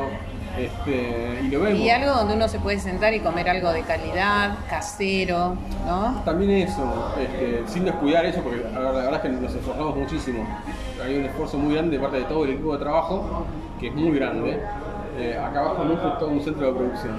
este, 0.66 1.42
y 1.44 1.48
lo 1.50 1.62
vemos. 1.62 1.80
Y 1.80 1.90
algo 1.90 2.12
donde 2.12 2.36
uno 2.36 2.48
se 2.48 2.60
puede 2.60 2.80
sentar 2.80 3.14
y 3.14 3.20
comer 3.20 3.50
algo 3.50 3.72
de 3.72 3.82
calidad, 3.84 4.58
casero, 4.70 5.56
¿no? 5.86 6.22
También 6.26 6.52
eso, 6.68 7.14
este, 7.20 7.64
sin 7.68 7.86
descuidar 7.86 8.26
eso, 8.26 8.42
porque 8.42 8.60
la 8.60 8.80
verdad, 8.80 8.94
la 8.94 9.04
verdad 9.06 9.16
es 9.16 9.22
que 9.22 9.30
nos 9.30 9.54
esforzamos 9.54 9.96
muchísimo. 9.96 10.46
Hay 11.04 11.18
un 11.18 11.26
esfuerzo 11.26 11.58
muy 11.58 11.74
grande 11.74 11.98
de 11.98 12.02
parte 12.02 12.18
de 12.18 12.26
todo 12.26 12.44
el 12.44 12.52
equipo 12.52 12.74
de 12.74 12.80
trabajo, 12.80 13.46
que 13.80 13.88
es 13.88 13.96
muy 13.96 14.12
grande. 14.12 14.60
Eh, 15.18 15.38
acá 15.38 15.60
abajo 15.60 15.84
nuestro 15.84 16.14
es 16.14 16.20
todo 16.20 16.30
un 16.30 16.42
centro 16.42 16.68
de 16.68 16.74
producción. 16.74 17.16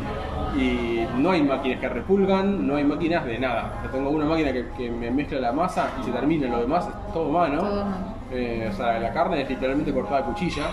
Y 0.57 1.07
no 1.19 1.31
hay 1.31 1.43
máquinas 1.43 1.81
que 1.81 1.89
repulgan, 1.89 2.67
no 2.67 2.77
hay 2.77 2.85
máquinas 2.85 3.25
de 3.25 3.39
nada. 3.39 3.81
Yo 3.85 3.91
tengo 3.91 4.11
una 4.11 4.25
máquina 4.25 4.53
que, 4.53 4.69
que 4.77 4.91
me 4.91 5.11
mezcla 5.11 5.39
la 5.39 5.53
masa 5.53 5.91
y 6.01 6.05
se 6.05 6.11
termina, 6.11 6.49
lo 6.49 6.61
demás 6.61 6.87
es 6.87 7.13
todo 7.13 7.31
mano. 7.31 7.61
Todo 7.61 7.85
mano. 7.85 8.20
Eh, 8.33 8.69
o 8.73 8.77
sea, 8.77 8.99
la 9.01 9.13
carne 9.13 9.43
es 9.43 9.49
literalmente 9.51 9.93
cortada 9.93 10.21
a 10.21 10.25
cuchilla 10.25 10.67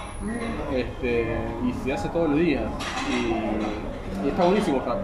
este, 0.73 1.37
y 1.67 1.73
se 1.83 1.93
hace 1.93 2.09
todos 2.09 2.29
los 2.29 2.39
días. 2.39 2.63
Y, 3.09 4.25
y 4.25 4.29
está 4.29 4.43
buenísimo. 4.45 4.77
o 4.77 4.83
sea, 4.83 4.95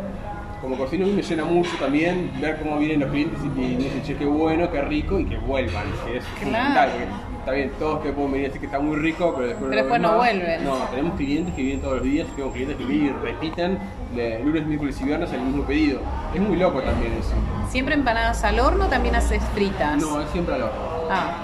como 0.62 0.78
cocino 0.78 1.04
a 1.04 1.08
mí 1.10 1.14
me 1.16 1.22
llena 1.22 1.44
mucho 1.44 1.72
también 1.78 2.32
ver 2.40 2.58
cómo 2.60 2.78
vienen 2.78 3.02
los 3.02 3.10
clientes 3.10 3.38
y, 3.44 3.60
y 3.62 3.76
dicen, 3.76 4.02
che, 4.04 4.16
qué 4.16 4.26
bueno, 4.26 4.72
qué 4.72 4.82
rico 4.82 5.20
y 5.20 5.26
que 5.26 5.38
vuelvan, 5.38 5.84
que 6.06 6.18
es 6.18 6.24
Claro. 6.40 6.40
fundamental. 6.40 6.90
porque 6.90 7.38
está 7.40 7.52
bien, 7.52 7.72
todos 7.78 8.00
que 8.02 8.12
pueden 8.14 8.32
venir 8.32 8.46
a 8.46 8.48
decir 8.48 8.62
que 8.62 8.68
está 8.68 8.80
muy 8.80 8.96
rico, 8.96 9.34
pero 9.36 9.48
después, 9.50 9.70
Pero 9.70 9.82
después 9.82 10.02
no 10.02 10.16
vuelven. 10.16 10.64
No, 10.64 10.76
tenemos 10.90 11.16
clientes 11.18 11.54
que 11.54 11.62
vienen 11.64 11.82
todos 11.82 11.96
los 11.96 12.04
días, 12.06 12.28
tenemos 12.30 12.54
clientes 12.54 12.78
que 12.78 12.86
vienen 12.86 13.08
y 13.08 13.26
repiten 13.26 13.78
de 14.16 14.40
lunes, 14.40 14.66
miércoles 14.66 15.02
y 15.02 15.04
viernes 15.04 15.34
el 15.34 15.42
mismo 15.42 15.64
pedido. 15.64 16.00
Es 16.34 16.40
muy 16.40 16.56
loco 16.56 16.80
también 16.82 17.12
eso. 17.20 17.34
¿Siempre 17.70 17.96
empanadas 17.96 18.42
al 18.46 18.58
horno 18.62 18.86
también 18.86 19.16
haces 19.16 19.44
fritas? 19.54 20.00
No, 20.02 20.22
es 20.22 20.30
siempre 20.30 20.56
al 20.56 20.62
horno. 20.62 20.80
Ah, 21.10 21.43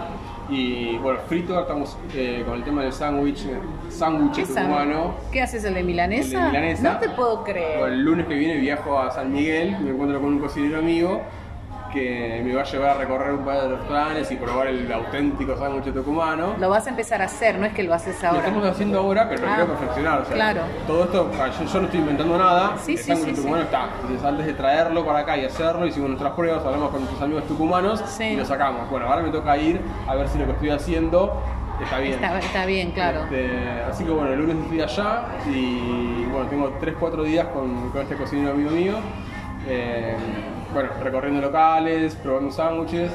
Y 0.51 0.97
bueno, 0.97 1.19
frito, 1.27 1.59
estamos 1.59 1.95
eh, 2.15 2.43
con 2.45 2.55
el 2.55 2.63
tema 2.63 2.81
del 2.81 2.91
sándwich, 2.91 3.45
eh, 3.45 3.59
sándwich 3.89 4.47
tucumano. 4.47 5.13
¿Qué 5.31 5.41
haces, 5.43 5.63
el 5.63 5.75
de 5.75 5.83
milanesa? 5.83 6.37
El 6.37 6.43
de 6.43 6.47
milanesa. 6.59 6.93
No 6.93 6.99
te 6.99 7.09
puedo 7.09 7.37
Bueno, 7.37 7.43
creer. 7.45 7.89
el 7.93 8.01
lunes 8.03 8.25
que 8.25 8.33
viene 8.33 8.55
viajo 8.57 8.97
a 8.99 9.11
San 9.11 9.31
Miguel, 9.31 9.77
me 9.79 9.91
encuentro 9.91 10.19
con 10.19 10.33
un 10.33 10.39
cocinero 10.39 10.79
amigo 10.79 11.21
que 11.89 12.41
me 12.45 12.53
va 12.55 12.61
a 12.61 12.65
llevar 12.65 12.89
a 12.91 12.93
recorrer 12.95 13.31
un 13.33 13.43
par 13.45 13.61
de 13.61 13.75
restaurantes 13.75 14.31
y 14.31 14.35
probar 14.35 14.67
el 14.67 14.91
auténtico 14.91 15.57
sándwich 15.57 15.93
tucumano. 15.93 16.55
Lo 16.59 16.69
vas 16.69 16.87
a 16.87 16.89
empezar 16.91 17.21
a 17.21 17.25
hacer, 17.25 17.57
no 17.59 17.65
es 17.65 17.73
que 17.73 17.83
lo 17.83 17.93
haces 17.93 18.21
Lo 18.21 18.29
ahora. 18.29 18.39
estamos 18.47 18.65
haciendo 18.67 18.99
ahora, 18.99 19.27
pero 19.29 19.41
lo 19.41 19.47
Ah, 19.51 19.55
quiero 19.55 19.71
perfeccionar. 19.73 20.21
o 20.21 20.25
sea, 20.25 20.35
claro. 20.35 20.61
Todo 20.87 21.03
esto, 21.03 21.31
ah, 21.39 21.47
yo, 21.59 21.65
yo 21.65 21.79
no 21.79 21.85
estoy 21.85 21.99
inventando 21.99 22.37
nada. 22.37 22.73
Sí, 22.77 22.91
el 22.93 22.97
sí, 22.97 23.03
sándwich 23.05 23.29
sí, 23.29 23.35
tucumano 23.41 23.63
está. 23.63 23.89
Entonces, 24.01 24.25
antes 24.25 24.45
de 24.45 24.53
traerlo 24.53 25.05
para 25.05 25.19
acá 25.19 25.37
y 25.37 25.45
hacerlo, 25.45 25.85
hicimos 25.87 26.09
nuestras 26.09 26.33
pruebas, 26.33 26.63
hablamos 26.65 26.89
con 26.89 26.99
nuestros 27.01 27.21
amigos 27.21 27.43
tucumanos 27.47 28.19
y 28.19 28.35
lo 28.35 28.45
sacamos. 28.45 28.89
Bueno, 28.89 29.07
ahora 29.07 29.21
me 29.21 29.29
toca 29.29 29.57
ir 29.57 29.81
a 30.07 30.15
ver 30.15 30.27
si 30.29 30.37
lo 30.37 30.45
que 30.45 30.51
estoy 30.51 30.69
haciendo 30.69 31.41
está 31.81 31.97
bien. 31.99 32.13
Está, 32.15 32.39
está 32.39 32.65
bien, 32.65 32.91
claro. 32.91 33.23
Este, 33.23 33.81
así 33.89 34.03
que 34.03 34.11
bueno, 34.11 34.31
el 34.33 34.39
lunes 34.39 34.57
estoy 34.63 34.81
allá 34.81 35.21
y 35.47 36.25
bueno, 36.31 36.47
tengo 36.49 36.71
3-4 36.79 37.23
días 37.23 37.47
con, 37.47 37.89
con 37.91 38.01
este 38.01 38.15
cocinero 38.15 38.51
amigo 38.51 38.71
mío. 38.71 38.93
Eh, 39.67 40.15
bueno, 40.73 40.89
recorriendo 41.03 41.41
locales, 41.41 42.15
probando 42.15 42.51
sándwiches. 42.51 43.11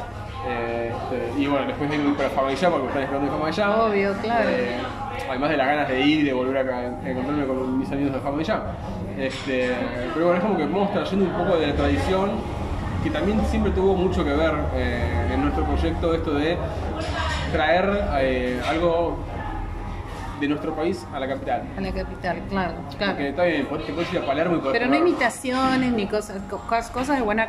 eh, 0.46 0.92
este, 0.94 1.40
y 1.40 1.46
bueno, 1.46 1.66
después 1.66 1.92
ir 1.92 2.16
para 2.16 2.28
Famallá 2.30 2.70
porque 2.70 2.82
me 2.84 2.88
están 2.88 3.02
esperando 3.02 3.32
en 3.32 3.38
Famallá. 3.38 3.84
Obvio, 3.84 4.12
claro. 4.22 4.48
Eh, 4.50 4.76
además 5.28 5.50
de 5.50 5.56
las 5.56 5.66
ganas 5.66 5.88
de 5.88 6.00
ir 6.00 6.20
y 6.20 6.24
de 6.24 6.32
volver 6.32 6.58
a, 6.58 6.78
a 6.78 6.86
encontrarme 7.10 7.46
con 7.46 7.78
mis 7.78 7.90
amigos 7.90 8.12
de 8.14 8.20
Famallá. 8.20 8.62
Este, 9.18 9.70
pero 10.12 10.26
bueno, 10.26 10.38
es 10.40 10.44
como 10.44 10.56
que 10.56 10.64
vamos 10.64 10.92
trayendo 10.92 11.24
un 11.26 11.32
poco 11.32 11.56
de 11.56 11.68
la 11.68 11.74
tradición 11.74 12.30
que 13.02 13.10
también 13.10 13.40
siempre 13.46 13.70
tuvo 13.72 13.94
mucho 13.94 14.24
que 14.24 14.32
ver 14.32 14.54
eh, 14.74 15.30
en 15.34 15.42
nuestro 15.42 15.64
proyecto 15.64 16.14
esto 16.14 16.34
de 16.34 16.56
traer 17.52 18.62
algo 18.68 19.18
de 20.40 20.48
nuestro 20.48 20.74
país 20.74 21.06
a 21.12 21.20
la 21.20 21.28
capital. 21.28 21.62
A 21.76 21.80
la 21.80 21.92
capital, 21.92 22.42
claro, 22.50 22.74
claro. 22.98 23.12
Porque 23.12 23.28
está 23.28 23.44
bien, 23.44 23.66
te 23.86 23.92
puedes 23.92 24.12
ir 24.12 24.18
a 24.18 24.26
Palermo 24.26 24.56
y 24.56 24.58
podés 24.60 24.78
Pero 24.78 24.90
no 24.90 24.96
imitaciones 24.96 25.92
ni 25.92 26.06
cosas, 26.06 26.42
co- 26.50 26.60
cos- 26.68 26.90
cosas 26.90 27.18
de 27.18 27.22
buena 27.22 27.48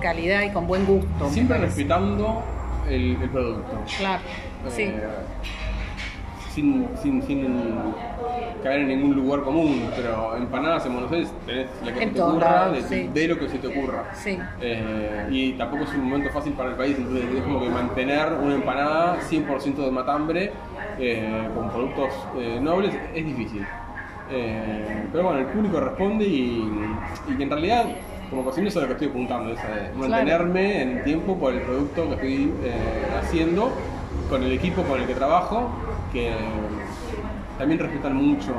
calidad 0.00 0.42
y 0.42 0.50
con 0.50 0.66
buen 0.66 0.84
gusto. 0.86 1.28
Siempre 1.30 1.58
respetando 1.58 2.42
el, 2.88 3.16
el 3.20 3.28
producto. 3.30 3.80
Claro, 3.98 4.22
sí. 4.68 4.82
Eh, 4.82 5.00
sin, 6.52 6.86
sin, 7.02 7.20
sin 7.22 7.72
caer 8.62 8.82
en 8.82 8.88
ningún 8.88 9.16
lugar 9.16 9.42
común, 9.42 9.90
pero 9.96 10.36
empanadas 10.36 10.86
en 10.86 10.92
Buenos 10.92 11.10
Aires 11.10 11.28
tenés 11.46 11.66
la 11.84 11.92
que 11.92 12.02
En 12.04 12.08
se 12.10 12.14
te 12.14 12.18
todos 12.20 12.30
ocurra, 12.34 12.50
lados, 12.50 12.88
de, 12.90 12.96
sí. 13.02 13.10
de 13.12 13.28
lo 13.28 13.38
que 13.40 13.48
se 13.48 13.58
te 13.58 13.66
ocurra. 13.66 14.04
Sí. 14.14 14.38
Eh, 14.60 15.26
y 15.30 15.52
tampoco 15.54 15.82
es 15.82 15.90
un 15.94 16.04
momento 16.08 16.30
fácil 16.30 16.52
para 16.52 16.70
el 16.70 16.76
país, 16.76 16.94
entonces 16.96 17.24
es 17.36 17.42
como 17.42 17.60
que 17.60 17.68
mantener 17.70 18.32
una 18.34 18.54
empanada 18.54 19.18
100% 19.28 19.74
de 19.84 19.90
matambre 19.90 20.52
eh, 20.98 21.48
con 21.54 21.70
productos 21.70 22.10
eh, 22.38 22.58
nobles 22.60 22.94
es 23.14 23.26
difícil. 23.26 23.66
Eh, 24.30 25.06
pero 25.12 25.24
bueno, 25.24 25.40
el 25.40 25.46
público 25.46 25.80
responde 25.80 26.24
y, 26.24 26.70
y 27.28 27.36
que 27.36 27.42
en 27.42 27.50
realidad, 27.50 27.86
como 28.30 28.44
cocinero, 28.44 28.68
eso 28.70 28.80
es 28.80 28.82
lo 28.82 28.88
que 28.88 29.04
estoy 29.04 29.08
apuntando, 29.08 29.52
es 29.52 29.60
a 29.60 29.96
mantenerme 29.96 30.82
en 30.82 31.04
tiempo 31.04 31.36
por 31.38 31.52
el 31.52 31.60
producto 31.60 32.08
que 32.08 32.14
estoy 32.14 32.52
haciendo, 33.20 33.70
con 34.30 34.42
el 34.42 34.52
equipo 34.52 34.82
con 34.82 35.00
el 35.00 35.06
que 35.06 35.14
trabajo, 35.14 35.68
que 36.12 36.32
también 37.58 37.78
respetan 37.78 38.16
mucho 38.16 38.52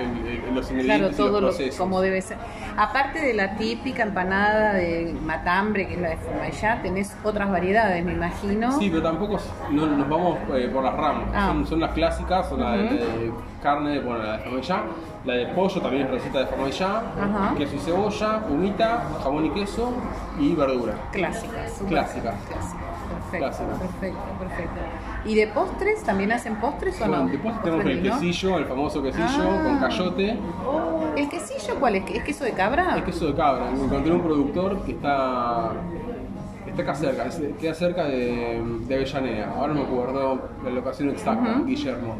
el- 0.00 0.26
el- 0.26 0.54
los 0.54 0.66
Claro, 0.66 0.80
ingredientes 0.82 1.12
y 1.12 1.16
todo 1.16 1.40
los 1.40 1.60
lo, 1.60 1.76
como 1.78 2.00
debe 2.00 2.20
ser. 2.22 2.38
Aparte 2.76 3.20
de 3.20 3.34
la 3.34 3.56
típica 3.56 4.02
empanada 4.02 4.72
de 4.74 5.14
matambre, 5.24 5.86
que 5.86 5.94
es 5.94 6.00
la 6.00 6.08
de 6.10 6.16
Fumayá, 6.16 6.80
tenés 6.82 7.16
otras 7.22 7.50
variedades, 7.50 8.04
me 8.04 8.12
imagino. 8.12 8.72
Sí, 8.78 8.88
pero 8.90 9.02
tampoco 9.02 9.38
no, 9.70 9.86
nos 9.86 10.08
vamos 10.08 10.38
eh, 10.54 10.68
por 10.72 10.82
las 10.84 10.94
ramas. 10.94 11.24
Ah. 11.34 11.46
Son, 11.48 11.66
son 11.66 11.80
las 11.80 11.92
clásicas, 11.92 12.48
son 12.48 12.60
la, 12.60 12.72
de, 12.72 12.84
Ujú. 12.84 12.94
la 12.94 13.00
de 13.00 13.32
carne, 13.62 14.00
bueno, 14.00 14.22
la 14.24 14.36
de 14.38 14.44
famella, 14.44 14.82
la 15.24 15.34
de 15.34 15.46
pollo 15.48 15.80
también 15.82 16.04
es 16.06 16.10
receta 16.10 16.38
de 16.40 16.46
famella, 16.46 17.02
Ajá. 17.20 17.54
queso 17.56 17.76
y 17.76 17.78
cebolla, 17.78 18.40
humita, 18.48 19.02
jamón 19.22 19.46
y 19.46 19.50
queso 19.50 19.92
y 20.38 20.54
verdura. 20.54 20.94
Clásicas. 21.12 21.82
Clásicas. 21.86 22.34
clásicas. 22.48 22.74
Perfecto, 23.10 23.38
Clásicas. 23.38 23.78
perfecto, 23.78 24.18
perfecto. 24.38 24.80
¿Y 25.24 25.34
de 25.34 25.46
postres? 25.48 26.02
¿También 26.02 26.32
hacen 26.32 26.56
postres 26.56 26.96
o 27.00 27.06
Bueno, 27.06 27.24
no? 27.24 27.30
tenemos 27.30 27.52
Postres 27.58 27.74
el 27.74 27.84
de 27.84 27.94
vino. 28.02 28.14
quesillo, 28.20 28.58
el 28.58 28.64
famoso 28.66 29.02
quesillo 29.02 29.26
Ah. 29.28 29.62
con 29.64 29.78
cayote, 29.78 30.38
¿El 31.16 31.28
quesillo 31.28 31.74
cuál 31.78 31.96
es? 31.96 32.04
¿Es 32.10 32.22
queso 32.24 32.44
de 32.44 32.52
cabra? 32.52 32.96
es 32.96 33.04
queso 33.04 33.26
de 33.26 33.34
cabra. 33.34 33.70
Encontré 33.70 34.12
un 34.12 34.22
productor 34.22 34.82
que 34.84 34.92
está 34.92 35.72
está 36.66 36.82
acá 36.82 36.94
cerca, 36.94 37.24
queda 37.60 37.74
cerca 37.74 38.04
de, 38.04 38.62
de 38.86 38.94
Avellaneda. 38.94 39.52
Ahora 39.56 39.74
no 39.74 39.80
me 39.80 39.86
acuerdo 39.86 40.40
la 40.64 40.70
locación 40.70 41.10
exacta. 41.10 41.60
Guillermo. 41.66 42.14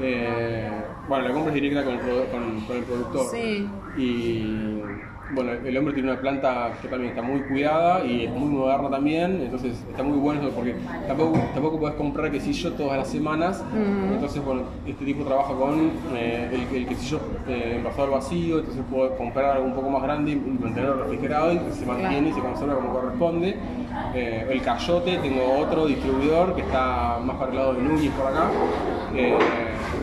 Eh, 0.00 0.70
bueno, 1.08 1.26
la 1.28 1.32
compra 1.34 1.54
es 1.54 1.62
directa 1.62 1.82
con 1.82 1.94
el, 1.94 2.00
con- 2.00 2.60
con 2.66 2.76
el 2.76 2.82
productor. 2.84 3.26
Sí. 3.30 3.66
Y 3.96 4.82
bueno, 5.34 5.52
el 5.52 5.76
hombre 5.76 5.94
tiene 5.94 6.10
una 6.10 6.20
planta 6.20 6.72
que 6.80 6.88
también 6.88 7.10
está 7.10 7.22
muy 7.22 7.40
cuidada 7.40 8.04
y 8.04 8.24
es 8.24 8.30
muy 8.30 8.48
moderna 8.48 8.88
también, 8.90 9.40
entonces 9.42 9.72
está 9.90 10.02
muy 10.02 10.18
bueno 10.18 10.40
eso 10.40 10.50
porque 10.50 10.76
tampoco, 11.08 11.38
tampoco 11.52 11.80
puedes 11.80 11.96
comprar 11.96 12.30
quesillo 12.30 12.72
todas 12.72 12.98
las 12.98 13.08
semanas. 13.08 13.64
Mm. 13.72 14.14
Entonces, 14.14 14.44
bueno, 14.44 14.62
este 14.86 15.04
tipo 15.04 15.24
trabaja 15.24 15.54
con 15.54 15.90
eh, 16.14 16.48
el, 16.52 16.76
el 16.76 16.86
quesillo 16.86 17.20
eh, 17.48 17.74
envasado 17.76 18.04
al 18.04 18.10
vacío, 18.10 18.60
entonces 18.60 18.82
puedo 18.90 19.16
comprar 19.16 19.56
algo 19.56 19.66
un 19.66 19.74
poco 19.74 19.90
más 19.90 20.02
grande 20.02 20.32
y 20.32 20.36
mantenerlo 20.36 21.02
refrigerado 21.04 21.52
y 21.52 21.60
se 21.72 21.86
mantiene 21.86 22.28
y 22.28 22.32
se 22.32 22.40
conserva 22.40 22.76
como 22.76 22.92
corresponde. 22.92 23.56
Eh, 24.14 24.46
el 24.50 24.62
cayote, 24.62 25.18
tengo 25.18 25.58
otro 25.58 25.86
distribuidor 25.86 26.54
que 26.54 26.62
está 26.62 27.18
más 27.24 27.36
para 27.36 27.50
el 27.50 27.56
lado 27.56 27.74
de 27.74 27.82
Núñez 27.82 28.12
por 28.12 28.26
acá, 28.28 28.48
eh, 29.14 29.36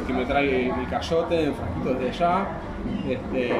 que 0.05 0.13
me 0.13 0.25
trae 0.25 0.65
el, 0.65 0.79
el 0.79 0.87
cayote 0.89 1.45
en 1.45 1.53
frasquitos 1.53 1.99
desde 1.99 2.09
allá. 2.09 2.47
Este, 3.07 3.53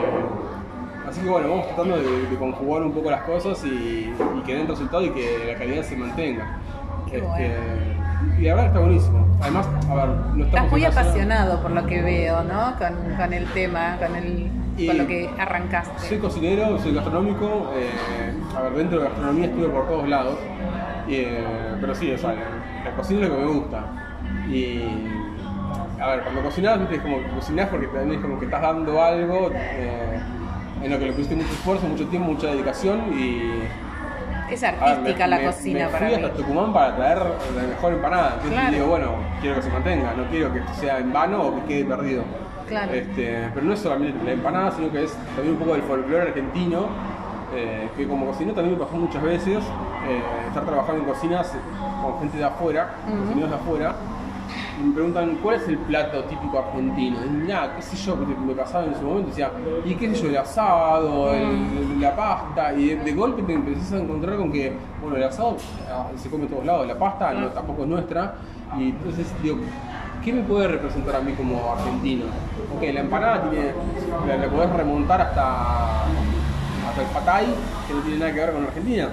Así 1.14 1.22
que 1.22 1.30
bueno, 1.30 1.48
vamos 1.48 1.68
tratando 1.68 1.98
de, 1.98 2.26
de 2.28 2.38
conjugar 2.38 2.82
un 2.82 2.92
poco 2.92 3.12
las 3.12 3.22
cosas 3.22 3.64
y, 3.66 4.12
y 4.40 4.42
que 4.44 4.56
den 4.56 4.68
resultado 4.68 5.06
y 5.06 5.12
que 5.12 5.44
la 5.46 5.60
calidad 5.60 5.84
se 5.84 5.96
mantenga. 5.96 6.58
Qué 7.08 7.18
Este, 7.18 7.56
y 8.40 8.46
la 8.46 8.56
verdad 8.56 8.66
está 8.70 8.80
buenísimo. 8.80 9.28
Además, 9.40 9.68
a 9.92 9.94
ver, 9.94 10.08
no 10.08 10.46
Estás 10.46 10.72
muy 10.72 10.86
apasionado 10.86 11.62
por 11.62 11.70
lo 11.70 11.86
que 11.86 12.02
veo, 12.02 12.44
¿no? 12.44 12.74
Con, 12.80 13.16
con 13.16 13.32
el 13.32 13.46
tema, 13.52 13.98
con, 14.00 14.16
el, 14.16 14.50
Y 14.76 14.88
con 14.88 14.98
lo 14.98 15.06
que 15.06 15.30
arrancaste. 15.38 16.08
Soy 16.08 16.18
cocinero, 16.18 16.80
soy 16.80 16.96
gastronómico. 16.96 17.72
eh, 17.76 18.34
a 18.58 18.62
ver, 18.64 18.74
dentro 18.74 18.98
de 18.98 19.06
gastronomía 19.06 19.46
estuve 19.46 19.68
por 19.70 19.88
todos 19.88 20.10
lados. 20.10 20.40
eh, 21.08 21.46
pero 21.80 21.94
sí, 21.94 22.12
o 22.12 22.18
sea, 22.18 22.32
la, 22.34 22.90
la 22.90 22.96
cocina 22.96 23.22
es 23.22 23.30
lo 23.30 23.36
que 23.38 23.42
me 23.44 23.52
gusta. 23.52 23.84
Y. 24.50 24.82
A 26.02 26.08
ver, 26.08 26.24
cuando 26.24 26.42
cocinás, 26.42 26.80
es 26.92 27.02
como 27.02 27.20
que 27.20 27.28
cocinás 27.30 27.70
porque 27.70 27.86
también 27.86 28.14
es 28.14 28.20
como 28.26 28.40
que 28.40 28.46
estás 28.46 28.62
dando 28.64 29.02
algo 29.02 29.52
eh, 29.54 30.20
en 30.84 30.92
lo 30.92 31.00
que 31.00 31.06
le 31.06 31.14
pusiste 31.14 31.36
mucho 31.36 31.52
esfuerzo, 31.54 31.88
mucho 31.88 32.06
tiempo, 32.08 32.32
mucha 32.32 32.48
dedicación 32.48 33.02
y. 33.18 33.64
Es 34.52 34.62
artística 34.62 35.24
Ah, 35.24 35.28
me- 35.28 35.28
la 35.30 35.38
me- 35.38 35.46
cocina 35.46 35.80
me 35.86 35.92
para 35.92 35.98
fui 36.10 36.18
mí. 36.18 36.24
hasta 36.24 36.38
Tucumán 36.38 36.74
para 36.74 36.96
traer 36.96 37.18
la 37.20 37.64
mejor 37.70 37.94
empanada. 37.94 38.28
Entonces 38.36 38.52
Claro. 38.52 38.72
digo, 38.74 38.88
bueno, 38.88 39.08
quiero 39.42 39.56
que 39.56 39.62
se 39.64 39.70
mantenga, 39.70 40.14
no 40.16 40.24
quiero 40.30 40.54
que 40.54 40.60
esto 40.60 40.74
sea 40.76 41.00
en 41.00 41.12
vano 41.14 41.42
o 41.42 41.56
que 41.56 41.62
quede 41.64 41.86
perdido. 41.86 42.24
Claro. 42.68 42.92
Este, 42.94 43.50
pero 43.54 43.66
no 43.66 43.74
es 43.74 43.80
solamente 43.80 44.24
la 44.24 44.32
empanada, 44.34 44.72
sino 44.72 44.92
que 44.92 45.04
es 45.06 45.14
también 45.36 45.54
un 45.56 45.60
poco 45.60 45.74
del 45.74 45.82
folclore 45.84 46.22
argentino, 46.30 46.88
eh, 47.56 47.88
que 47.96 48.08
como 48.08 48.28
cocinero 48.28 48.56
también 48.56 48.78
me 48.78 48.84
pasó 48.86 48.96
muchas 48.98 49.24
veces, 49.24 49.58
eh, 50.08 50.22
estar 50.48 50.66
trabajando 50.66 51.02
en 51.02 51.08
cocinas 51.08 51.52
con 52.04 52.20
gente 52.20 52.38
de 52.38 52.44
afuera, 52.44 52.96
Ujú. 53.08 53.22
cocineros 53.24 53.50
de 53.50 53.56
afuera, 53.56 53.96
me 54.82 54.94
preguntan 54.94 55.36
cuál 55.42 55.56
es 55.58 55.68
el 55.68 55.78
plato 55.80 56.24
típico 56.26 56.60
argentino. 56.60 57.18
Y 57.26 57.30
mirá, 57.30 57.74
qué 57.76 57.82
sé 57.82 57.96
yo, 57.98 58.18
que 58.20 58.26
me 58.36 58.54
pasaba 58.54 58.86
en 58.86 58.96
su 58.96 59.02
momento, 59.04 59.30
decía, 59.30 59.52
y 59.86 59.96
qué 59.96 60.10
sé 60.16 60.22
yo, 60.24 60.30
el 60.30 60.38
asado, 60.38 61.32
Mm. 61.32 61.36
el- 61.36 62.02
la 62.02 62.16
pasta, 62.16 62.74
y 62.74 62.88
de, 62.90 62.96
de 62.98 63.14
golpe 63.14 63.44
te 63.44 63.54
empezás 63.54 63.94
a 63.94 63.98
encontrar 64.00 64.38
con 64.38 64.52
que, 64.52 64.74
bueno, 65.02 65.16
el 65.18 65.24
asado 65.24 65.58
ah, 65.92 66.08
se 66.16 66.30
come 66.30 66.44
en 66.44 66.50
todos 66.50 66.66
lados, 66.66 66.88
la 66.88 66.98
pasta 66.98 67.34
no, 67.34 67.48
tampoco 67.48 67.84
es 67.84 67.90
nuestra, 67.90 68.36
y 68.78 68.90
entonces 68.90 69.28
digo, 69.42 69.58
¿qué 70.24 70.34
me 70.34 70.42
puede 70.42 70.68
representar 70.68 71.16
a 71.18 71.22
mí 71.22 71.34
como 71.34 71.72
argentino? 71.74 72.26
Ok, 72.76 72.82
la 72.94 73.00
empanada 73.02 73.50
tiene, 73.50 73.72
la, 74.28 74.38
la 74.38 74.48
podés 74.50 74.70
remontar 74.72 75.22
hasta, 75.22 76.04
hasta 76.90 77.02
el 77.02 77.08
patay, 77.14 77.46
que 77.88 77.94
no 77.94 78.00
tiene 78.02 78.20
nada 78.20 78.34
que 78.34 78.40
ver 78.40 78.54
con 78.54 78.64
Argentina, 78.64 79.10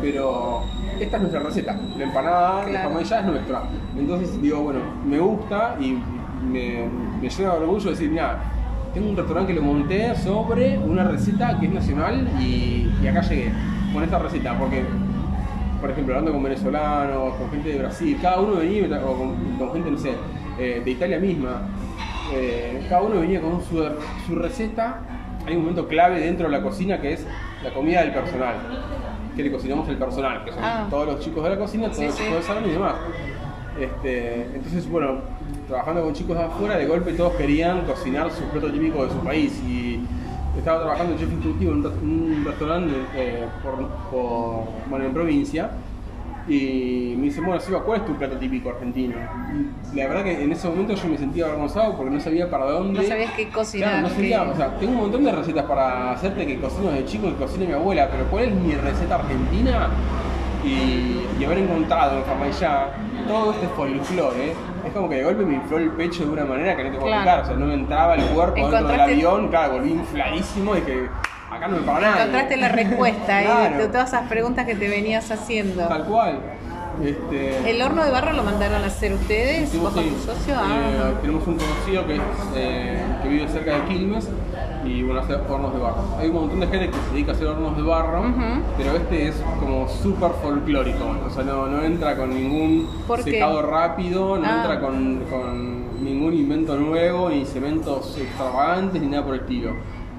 pero 0.00 0.62
esta 1.00 1.16
es 1.16 1.22
nuestra 1.22 1.40
receta. 1.40 1.76
La 1.98 2.04
empanada 2.04 2.64
de 2.64 2.70
Claro. 2.72 3.00
Es 3.00 3.24
nuestra. 3.24 3.62
Entonces 3.96 4.42
digo, 4.42 4.60
bueno, 4.62 4.80
me 5.06 5.18
gusta 5.18 5.76
y 5.80 5.98
me, 6.42 6.88
me 7.20 7.28
llena 7.28 7.54
de 7.54 7.58
orgullo 7.58 7.90
decir, 7.90 8.10
mira, 8.10 8.38
tengo 8.94 9.10
un 9.10 9.16
restaurante 9.16 9.54
que 9.54 9.60
lo 9.60 9.64
monté 9.64 10.14
sobre 10.16 10.78
una 10.78 11.04
receta 11.04 11.58
que 11.58 11.66
es 11.66 11.72
nacional 11.72 12.28
y, 12.40 12.92
y 13.02 13.06
acá 13.06 13.22
llegué 13.22 13.52
con 13.92 14.02
esta 14.02 14.18
receta, 14.18 14.58
porque 14.58 14.84
por 15.82 15.90
ejemplo, 15.90 16.14
hablando 16.14 16.32
con 16.32 16.44
venezolanos, 16.44 17.34
con 17.34 17.50
gente 17.50 17.70
de 17.70 17.78
Brasil, 17.80 18.16
cada 18.22 18.38
uno 18.40 18.54
venía, 18.54 18.86
o 19.04 19.14
con, 19.14 19.34
con 19.58 19.72
gente, 19.72 19.90
no 19.90 19.98
sé, 19.98 20.12
eh, 20.56 20.80
de 20.84 20.90
Italia 20.92 21.18
misma, 21.18 21.62
eh, 22.32 22.86
cada 22.88 23.02
uno 23.02 23.20
venía 23.20 23.40
con 23.40 23.60
su, 23.64 23.84
su 24.24 24.36
receta. 24.36 25.00
Hay 25.44 25.56
un 25.56 25.62
momento 25.62 25.88
clave 25.88 26.20
dentro 26.20 26.48
de 26.48 26.56
la 26.56 26.62
cocina 26.62 27.00
que 27.00 27.14
es 27.14 27.26
la 27.64 27.70
comida 27.74 28.02
del 28.02 28.12
personal, 28.12 28.54
que 29.36 29.42
le 29.42 29.52
cocinamos 29.52 29.88
el 29.88 29.96
personal, 29.96 30.44
que 30.44 30.52
son 30.52 30.60
Ah. 30.62 30.86
todos 30.90 31.06
los 31.06 31.20
chicos 31.20 31.42
de 31.44 31.50
la 31.50 31.58
cocina, 31.58 31.84
todos 31.84 31.96
Sí, 31.98 32.04
los 32.06 32.14
sí. 32.14 32.22
chicos 32.22 32.34
del 32.36 32.42
salón 32.44 32.64
y 32.68 32.72
demás. 32.72 32.94
Este, 33.80 34.42
entonces, 34.54 34.88
bueno, 34.90 35.20
trabajando 35.68 36.02
con 36.02 36.12
chicos 36.12 36.36
de 36.36 36.44
afuera, 36.44 36.76
de 36.76 36.86
golpe 36.86 37.12
todos 37.14 37.32
querían 37.34 37.82
cocinar 37.82 38.30
su 38.30 38.44
plato 38.44 38.70
típico 38.70 39.04
de 39.06 39.10
su 39.12 39.18
país. 39.18 39.60
Y 39.66 40.00
estaba 40.58 40.80
trabajando 40.80 41.14
de 41.14 41.20
chef 41.20 41.32
instructivo 41.32 41.72
en 41.72 41.78
un 41.86 42.44
restaurante 42.46 42.92
eh, 43.14 43.46
por, 43.62 43.86
por- 44.10 44.64
bueno, 44.90 45.06
en 45.06 45.12
provincia. 45.14 45.70
Y 46.48 47.14
me 47.16 47.24
dice, 47.24 47.40
bueno, 47.40 47.60
Seba, 47.60 47.82
¿cuál 47.84 48.00
es 48.00 48.06
tu 48.06 48.14
plato 48.16 48.36
típico 48.36 48.70
argentino? 48.70 49.14
Y 49.92 49.96
la 49.96 50.08
verdad 50.08 50.24
que 50.24 50.42
en 50.42 50.50
ese 50.52 50.66
momento 50.68 50.94
yo 50.94 51.08
me 51.08 51.16
sentía 51.16 51.44
avergonzado 51.46 51.96
porque 51.96 52.10
no 52.10 52.20
sabía 52.20 52.50
para 52.50 52.64
dónde. 52.66 53.00
No 53.00 53.06
sabías 53.06 53.32
qué 53.32 53.48
cocinar. 53.48 53.90
Claro, 53.90 54.08
no 54.08 54.14
sabía, 54.14 54.42
o 54.42 54.56
sea, 54.56 54.76
tengo 54.78 54.92
un 54.92 54.98
montón 54.98 55.22
de 55.24 55.32
recetas 55.32 55.64
para 55.66 56.10
hacerte 56.12 56.46
que 56.46 56.58
cocino 56.60 56.90
de 56.90 57.04
chico, 57.04 57.28
que 57.28 57.34
cocine 57.34 57.66
mi 57.66 57.72
abuela, 57.74 58.08
pero 58.10 58.24
¿cuál 58.24 58.44
es 58.44 58.54
mi 58.54 58.74
receta 58.74 59.16
argentina? 59.16 59.88
Y, 60.64 61.20
y 61.40 61.44
haber 61.44 61.58
encontrado 61.58 62.18
en 62.18 62.24
Jamaica 62.24 62.88
todo 63.28 63.52
este 63.52 63.66
folclore, 63.68 64.52
es 64.84 64.92
como 64.92 65.08
que 65.08 65.16
de 65.16 65.24
golpe 65.24 65.44
me 65.44 65.54
infló 65.54 65.78
el 65.78 65.90
pecho 65.90 66.24
de 66.24 66.30
una 66.30 66.44
manera 66.44 66.76
que 66.76 66.84
no 66.84 66.90
te 66.90 66.98
puedo 66.98 67.08
Claro. 67.12 67.22
explicar, 67.22 67.42
o 67.42 67.46
sea, 67.46 67.56
no 67.56 67.66
me 67.66 67.74
entraba 67.74 68.14
el 68.14 68.22
cuerpo 68.26 68.68
dentro 68.68 68.88
del 68.88 69.00
avión, 69.00 69.48
claro, 69.48 69.72
volví 69.74 69.90
infladísimo 69.92 70.76
y 70.76 70.80
que 70.82 71.08
acá 71.52 71.68
no 71.68 71.76
me 71.76 71.82
para 71.82 72.00
nada. 72.00 72.16
Encontraste 72.18 72.56
la 72.56 72.68
respuesta 72.68 73.36
ahí 73.36 73.44
Claro. 73.46 73.78
de 73.78 73.86
todas 73.88 74.08
esas 74.08 74.28
preguntas 74.28 74.66
que 74.66 74.74
te 74.74 74.88
venías 74.88 75.30
haciendo. 75.30 75.86
Tal 75.86 76.04
cual. 76.04 76.38
Este, 77.02 77.70
¿El 77.70 77.80
horno 77.80 78.04
de 78.04 78.10
barro 78.10 78.32
lo 78.32 78.42
mandaron 78.42 78.82
a 78.84 78.86
hacer 78.86 79.14
ustedes? 79.14 79.62
Hicimos, 79.62 79.94
¿Vos 79.94 79.94
con 79.94 80.04
sí, 80.04 80.10
tu 80.10 80.32
socio? 80.32 80.54
eh, 80.54 80.58
Ah. 80.58 81.10
tenemos 81.22 81.46
un 81.46 81.56
conocido 81.56 82.06
que, 82.06 82.16
es, 82.16 82.20
eh, 82.54 83.02
que 83.22 83.28
vive 83.28 83.48
cerca 83.48 83.76
de 83.78 83.84
Quilmes 83.86 84.28
y 84.84 85.02
bueno, 85.02 85.20
hace 85.20 85.34
hornos 85.34 85.72
de 85.72 85.80
barro. 85.80 86.04
Hay 86.18 86.28
un 86.28 86.34
montón 86.34 86.60
de 86.60 86.66
gente 86.66 86.90
que 86.90 86.94
se 86.96 87.10
dedica 87.12 87.32
a 87.32 87.34
hacer 87.34 87.46
hornos 87.46 87.76
de 87.76 87.82
barro, 87.82 88.20
Ujú. 88.20 88.62
pero 88.76 88.96
este 88.96 89.28
es 89.28 89.42
como 89.58 89.88
súper 89.88 90.30
folclórico. 90.42 91.16
O 91.26 91.30
sea, 91.30 91.44
no, 91.44 91.66
no 91.66 91.82
entra 91.82 92.14
con 92.14 92.28
ningún 92.34 92.88
secado 93.24 93.62
rápido, 93.62 94.36
no 94.38 94.46
Ah. 94.46 94.56
entra 94.62 94.80
con, 94.80 95.20
con 95.30 96.04
ningún 96.04 96.34
invento 96.34 96.76
nuevo, 96.76 97.30
ni 97.30 97.46
cementos 97.46 98.18
extravagantes, 98.18 99.00
ni 99.00 99.08
nada 99.08 99.24
por 99.24 99.34
el 99.34 99.40
estilo. 99.40 99.72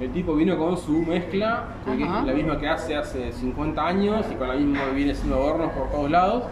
El 0.03 0.11
tipo 0.11 0.35
vino 0.35 0.57
con 0.57 0.75
su 0.77 0.91
mezcla, 1.01 1.63
que 1.85 2.03
Ajá. 2.03 2.19
es 2.19 2.25
la 2.27 2.33
misma 2.33 2.59
que 2.59 2.67
hace 2.67 2.93
hace 2.97 3.31
50 3.31 3.87
años 3.87 4.25
y 4.29 4.35
con 4.35 4.49
la 4.49 4.55
misma 4.55 4.79
viene 4.93 5.15
siendo 5.15 5.39
hornos 5.39 5.71
por 5.71 5.89
todos 5.91 6.11
lados. 6.11 6.43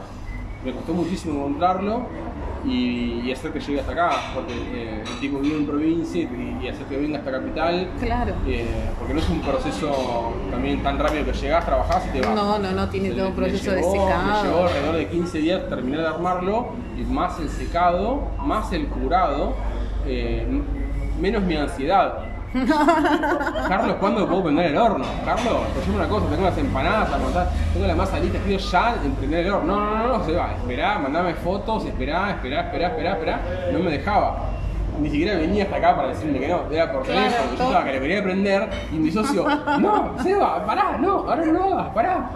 Me 0.63 0.71
costó 0.71 0.93
muchísimo 0.93 1.33
encontrarlo 1.37 2.05
y, 2.65 3.19
y 3.25 3.31
hacer 3.33 3.51
que 3.51 3.59
llegue 3.59 3.81
hasta 3.81 3.91
acá, 3.91 4.11
porque 4.33 4.53
eh, 4.53 5.03
el 5.05 5.19
tipo 5.19 5.39
vive 5.39 5.57
en 5.57 5.65
provincia 5.65 6.21
y, 6.21 6.59
y 6.63 6.67
hacer 6.69 6.85
que 6.85 6.95
venga 6.95 7.17
hasta 7.17 7.29
capital, 7.31 7.89
Claro. 7.99 8.33
eh, 8.47 8.67
porque 8.97 9.13
no 9.15 9.19
es 9.19 9.29
un 9.29 9.41
proceso 9.41 10.31
también 10.49 10.81
tan 10.81 10.97
rápido 10.97 11.25
que 11.25 11.33
llegás, 11.33 11.65
trabajás 11.65 12.05
y 12.07 12.09
te 12.19 12.21
vas. 12.25 12.33
No, 12.33 12.57
no, 12.57 12.71
no, 12.71 12.87
tiene 12.87 13.09
todo 13.11 13.27
un 13.29 13.35
proceso 13.35 13.71
de 13.71 13.81
llevó- 13.81 13.91
secado. 14.07 14.43
llevó 14.45 14.63
alrededor 14.65 14.95
de 14.95 15.07
15 15.09 15.37
días 15.39 15.67
terminar 15.67 15.99
de 16.01 16.07
armarlo, 16.07 16.67
y 16.97 17.03
más 17.03 17.37
el 17.41 17.49
secado, 17.49 18.21
más 18.39 18.71
el 18.71 18.87
curado, 18.87 19.55
eh, 20.05 20.47
menos 21.19 21.43
mi 21.43 21.57
ansiedad. 21.57 22.19
Carlos, 23.67 23.95
¿cuándo 23.99 24.27
puedo 24.27 24.43
prender 24.43 24.71
el 24.71 24.77
horno? 24.77 25.05
Carlos, 25.23 25.53
llevo 25.85 25.97
una 25.97 26.07
cosa, 26.09 26.25
tengo 26.27 26.43
las 26.43 26.57
empanadas 26.57 27.09
a 27.09 27.49
tengo 27.73 27.87
la 27.87 27.95
masa 27.95 28.19
lista, 28.19 28.39
quiero 28.45 28.59
ya 28.59 28.95
en 29.03 29.11
prender 29.13 29.45
el 29.45 29.53
horno. 29.53 29.75
No, 29.75 29.85
no, 29.85 29.97
no, 29.97 30.17
no, 30.17 30.25
se 30.25 30.33
va, 30.33 30.51
esperá, 30.53 30.99
mandame 30.99 31.33
fotos, 31.35 31.85
esperá, 31.85 32.31
esperá, 32.31 32.61
esperá, 32.61 32.87
esperá, 32.87 33.11
esperá. 33.13 33.41
No 33.71 33.79
me 33.79 33.91
dejaba. 33.91 34.49
Ni 34.99 35.09
siquiera 35.09 35.37
venía 35.37 35.63
hasta 35.63 35.77
acá 35.77 35.95
para 35.95 36.09
decirme 36.09 36.39
que 36.39 36.47
no, 36.49 36.63
era 36.69 36.91
por 36.91 37.03
Claro, 37.03 37.21
teléfono. 37.21 37.51
Yo 37.51 37.57
todo. 37.57 37.67
estaba 37.67 37.85
que 37.85 37.93
le 37.93 37.99
quería 38.01 38.23
prender 38.23 38.69
y 38.91 38.95
mi 38.95 39.11
socio, 39.11 39.47
no, 39.79 40.13
Seba, 40.21 40.65
pará, 40.65 40.97
no, 40.99 41.19
ahora 41.19 41.45
no 41.45 41.53
lo 41.53 41.63
hagas, 41.79 41.93
pará. 41.93 42.29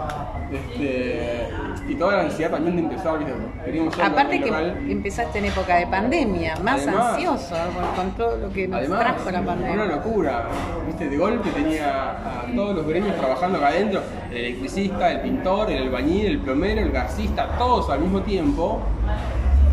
Este, 0.50 1.50
y 1.88 1.94
toda 1.94 2.16
la 2.16 2.22
ansiedad 2.22 2.50
también 2.50 2.76
de 2.76 2.82
empezar, 2.82 3.18
¿viste? 3.18 4.02
Aparte 4.02 4.40
que 4.40 4.48
empezaste 4.92 5.38
en 5.38 5.44
época 5.46 5.76
de 5.76 5.86
pandemia, 5.86 6.56
más 6.62 6.82
Además- 6.82 7.14
ansioso 7.14 7.54
con, 7.74 8.04
con 8.06 8.16
todo 8.16 8.36
lo 8.38 8.52
que 8.52 8.66
nos 8.68 8.78
Además, 8.80 9.00
trajo 9.00 9.30
la 9.30 9.40
una 9.40 9.46
pandemia. 9.52 9.84
locura. 9.86 10.44
¿Viste? 10.86 11.08
De 11.08 11.16
golpe 11.16 11.50
tenía 11.50 12.10
a 12.10 12.46
todos 12.54 12.76
los 12.76 12.86
gremios 12.86 13.16
trabajando 13.16 13.58
acá 13.58 13.68
adentro: 13.68 14.00
el 14.30 14.36
electricista, 14.36 15.12
el 15.12 15.20
pintor, 15.20 15.70
el 15.70 15.82
albañil, 15.84 16.26
el 16.26 16.38
plomero, 16.38 16.80
el 16.80 16.90
gasista, 16.90 17.46
todos 17.58 17.88
al 17.90 18.00
mismo 18.00 18.20
tiempo. 18.22 18.80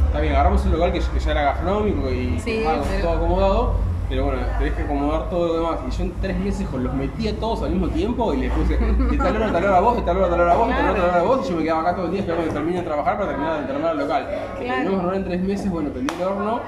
Está 0.08 0.22
bien, 0.22 0.34
agarramos 0.34 0.64
un 0.66 0.74
local 0.74 0.92
que, 0.94 1.00
que 1.00 1.20
ya 1.20 1.32
era 1.32 1.42
gastronómico 1.42 2.12
y 2.12 2.40
Sí, 2.40 2.64
todo 3.02 3.14
acomodado, 3.14 3.74
pero 4.14 4.26
bueno, 4.26 4.42
tenés 4.60 4.74
que 4.76 4.84
acomodar 4.84 5.28
todo 5.28 5.48
lo 5.48 5.54
demás. 5.56 5.80
Y 5.88 5.92
yo 5.98 6.04
en 6.04 6.14
tres 6.22 6.38
meses 6.38 6.68
los 6.72 6.94
metía 6.94 7.36
todos 7.40 7.64
al 7.64 7.72
mismo 7.72 7.88
tiempo 7.88 8.32
y 8.36 8.42
les 8.42 8.52
puse 8.52 8.78
de 8.78 9.18
tal 9.18 9.36
hora 9.36 9.48
a 9.48 9.52
tal 9.52 9.64
hora 9.66 9.78
a 9.78 9.82
vos, 9.82 9.96
de 9.96 10.02
tal 10.04 10.18
hora 10.18 10.28
a 10.28 10.30
tal 10.30 10.40
hora 10.42 10.52
a 10.52 10.56
vos, 10.56 10.68
de 10.68 10.74
tal 10.76 10.84
hora 10.84 10.92
a 10.92 10.96
tal 10.96 11.10
hora 11.10 11.20
a 11.20 11.24
vos, 11.24 11.40
y 11.44 11.50
yo 11.50 11.58
me 11.58 11.64
quedaba 11.64 11.82
acá 11.82 11.96
todo 11.96 12.06
el 12.06 12.12
día 12.12 12.20
esperando 12.20 12.48
que 12.48 12.54
termine 12.54 12.78
de 12.78 12.84
trabajar 12.84 13.18
para 13.18 13.30
terminar 13.30 13.62
de 13.62 13.66
terminar 13.66 13.92
el 13.94 13.98
local. 13.98 14.30
Terminamos 14.60 15.12
de 15.12 15.18
en 15.18 15.26
tres 15.26 15.42
meses, 15.42 15.72
bueno, 15.72 15.90
prendí 15.90 16.14
el 16.14 16.28
horno 16.28 16.60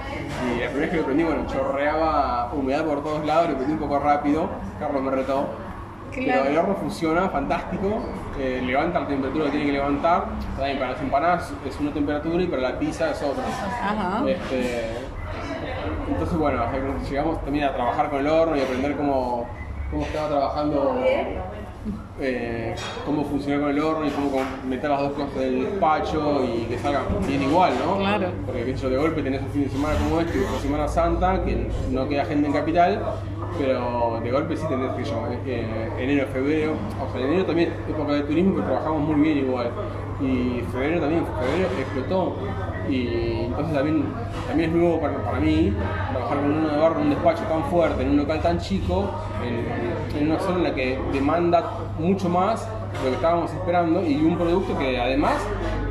y 0.44 0.60
la 0.60 0.70
primera 0.70 0.80
vez 0.80 0.90
que 0.90 0.98
lo 0.98 1.04
prendí, 1.04 1.24
bueno, 1.24 1.46
chorreaba 1.46 2.52
humedad 2.52 2.84
por 2.84 3.04
todos 3.04 3.24
lados, 3.24 3.50
lo 3.52 3.56
prendí 3.58 3.74
un 3.74 3.80
poco 3.80 4.00
rápido, 4.00 4.50
Carlos 4.80 5.04
me 5.04 5.12
retó. 5.12 5.46
Pero 6.16 6.46
el 6.46 6.58
horno 6.58 6.76
funciona, 6.76 7.30
fantástico, 7.30 8.00
eh, 8.40 8.64
levanta 8.66 9.02
la 9.02 9.08
temperatura 9.08 9.46
que 9.46 9.52
tiene 9.52 9.66
que 9.66 9.72
levantar, 9.74 10.26
también 10.56 10.80
para 10.80 10.92
las 10.94 11.02
empanadas 11.02 11.54
es 11.66 11.80
una 11.80 11.92
temperatura 11.92 12.42
y 12.42 12.48
para 12.48 12.62
la 12.62 12.80
pizza 12.80 13.12
es 13.12 13.22
otra. 13.22 13.44
Ajá. 13.44 14.24
Este, 14.26 15.05
entonces, 16.08 16.38
bueno, 16.38 16.64
llegamos 17.10 17.44
también 17.44 17.66
a 17.66 17.74
trabajar 17.74 18.10
con 18.10 18.20
el 18.20 18.28
horno 18.28 18.56
y 18.56 18.62
aprender 18.62 18.96
cómo, 18.96 19.48
cómo 19.92 20.04
estaba 20.04 20.28
trabajando, 20.28 21.02
eh, 22.20 22.76
cómo 23.06 23.24
funciona 23.26 23.62
con 23.62 23.72
el 23.72 23.80
horno 23.80 24.06
y 24.06 24.10
cómo 24.10 24.42
meter 24.68 24.90
las 24.90 25.02
dos 25.02 25.14
cosas 25.14 25.36
del 25.36 25.66
despacho 25.66 26.44
y 26.44 26.66
que 26.66 26.78
salgan 26.80 27.04
bien 27.28 27.44
igual, 27.44 27.74
¿no? 27.86 27.98
Claro. 27.98 28.30
Porque 28.46 28.76
yo, 28.76 28.90
de 28.90 28.98
golpe 28.98 29.22
tenés 29.22 29.42
un 29.42 29.50
fin 29.50 29.64
de 29.64 29.70
semana 29.70 29.96
como 29.98 30.22
este, 30.22 30.40
una 30.40 30.60
Semana 30.60 30.88
Santa, 30.88 31.44
que 31.44 31.70
no 31.92 32.08
queda 32.08 32.26
gente 32.26 32.48
en 32.48 32.54
capital, 32.54 33.02
pero 33.58 34.20
de 34.24 34.32
golpe 34.32 34.58
sí 34.58 34.66
tenés 34.68 34.92
que 34.94 35.04
yo, 35.04 35.28
eh, 35.46 35.90
enero, 36.00 36.28
febrero, 36.32 36.74
o 36.74 37.12
sea, 37.12 37.22
en 37.22 37.28
enero 37.28 37.46
también 37.46 37.74
época 37.90 38.14
de 38.14 38.22
turismo, 38.22 38.54
pero 38.56 38.68
trabajamos 38.68 39.02
muy 39.02 39.22
bien 39.22 39.38
igual. 39.40 39.72
Y 40.22 40.62
febrero 40.72 41.02
también, 41.02 41.26
febrero 41.26 41.70
explotó. 41.80 42.36
Y 42.90 43.46
entonces 43.46 43.74
también, 43.74 44.06
también 44.48 44.70
es 44.70 44.76
nuevo 44.76 45.02
para, 45.02 45.18
para 45.24 45.40
mí 45.40 45.74
trabajar 46.12 46.38
con 46.38 46.80
barro 46.80 46.96
en 47.00 47.04
un 47.04 47.10
despacho 47.10 47.44
tan 47.44 47.64
fuerte, 47.66 48.04
en 48.04 48.12
un 48.12 48.18
local 48.18 48.42
tan 48.42 48.60
chico, 48.60 49.12
en, 49.44 50.22
en 50.22 50.32
una 50.32 50.40
zona 50.40 50.58
en 50.58 50.64
la 50.64 50.76
que 50.76 51.00
demanda 51.12 51.72
mucho 51.98 52.30
más 52.30 52.68
de 52.68 53.04
lo 53.04 53.10
que 53.10 53.16
estábamos 53.16 53.52
esperando 53.52 54.06
y 54.06 54.16
un 54.16 54.38
producto 54.38 54.78
que 54.78 55.00
además, 55.00 55.36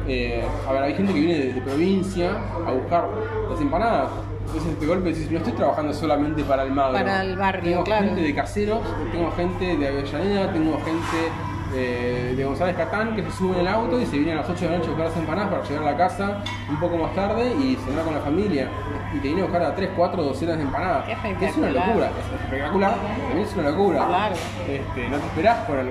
eh, 0.06 0.44
a 0.68 0.72
ver, 0.72 0.82
hay 0.84 0.94
gente 0.94 1.12
que 1.12 1.20
viene 1.20 1.38
de, 1.38 1.52
de 1.52 1.60
provincia 1.60 2.30
a 2.66 2.70
buscar 2.72 3.08
las 3.50 3.60
empanadas. 3.60 4.08
Entonces 4.46 4.78
de 4.78 4.86
golpe 4.86 5.08
decís, 5.08 5.30
no 5.30 5.38
estoy 5.38 5.54
trabajando 5.54 5.92
solamente 5.92 6.44
para 6.44 6.62
el 6.62 6.70
Magro. 6.70 6.92
Para 6.92 7.22
el 7.22 7.36
barrio, 7.36 7.70
tengo 7.70 7.84
claro. 7.84 8.06
gente 8.06 8.20
de 8.20 8.34
caseros, 8.34 8.80
tengo 9.10 9.32
gente 9.32 9.76
de 9.76 9.88
Avellaneda, 9.88 10.52
tengo 10.52 10.74
gente 10.78 11.32
eh, 11.74 12.34
de 12.36 12.44
González 12.44 12.76
Catán 12.76 13.14
que 13.16 13.22
se 13.22 13.30
suben 13.32 13.54
en 13.60 13.66
el 13.66 13.68
auto 13.68 14.00
y 14.00 14.06
se 14.06 14.16
vienen 14.16 14.38
a 14.38 14.40
las 14.42 14.50
8 14.50 14.64
de 14.64 14.70
la 14.70 14.76
noche 14.78 14.86
a 14.88 14.90
buscar 14.92 15.08
las 15.08 15.16
empanadas 15.16 15.50
para 15.50 15.64
llegar 15.64 15.82
a 15.82 15.90
la 15.90 15.96
casa 15.96 16.44
un 16.70 16.80
poco 16.80 16.96
más 16.96 17.14
tarde 17.14 17.52
y 17.60 17.76
cenar 17.84 18.04
con 18.04 18.14
la 18.14 18.20
familia. 18.20 18.68
Y 19.14 19.16
te 19.18 19.22
vienen 19.28 19.44
a 19.44 19.46
buscar 19.46 19.62
a 19.62 19.74
3, 19.74 19.90
4 19.96 20.22
docenas 20.22 20.56
de 20.56 20.62
empanadas. 20.62 21.04
Qué 21.38 21.46
es 21.46 21.56
una 21.56 21.70
locura, 21.70 22.06
es 22.10 22.40
espectacular, 22.42 22.94
también 22.96 23.38
es 23.46 23.54
una 23.54 23.70
locura. 23.70 24.06
Claro. 24.06 24.34
Este, 24.68 25.08
no 25.08 25.16
te 25.18 25.26
esperás 25.26 25.58
por 25.66 25.78
el- 25.78 25.90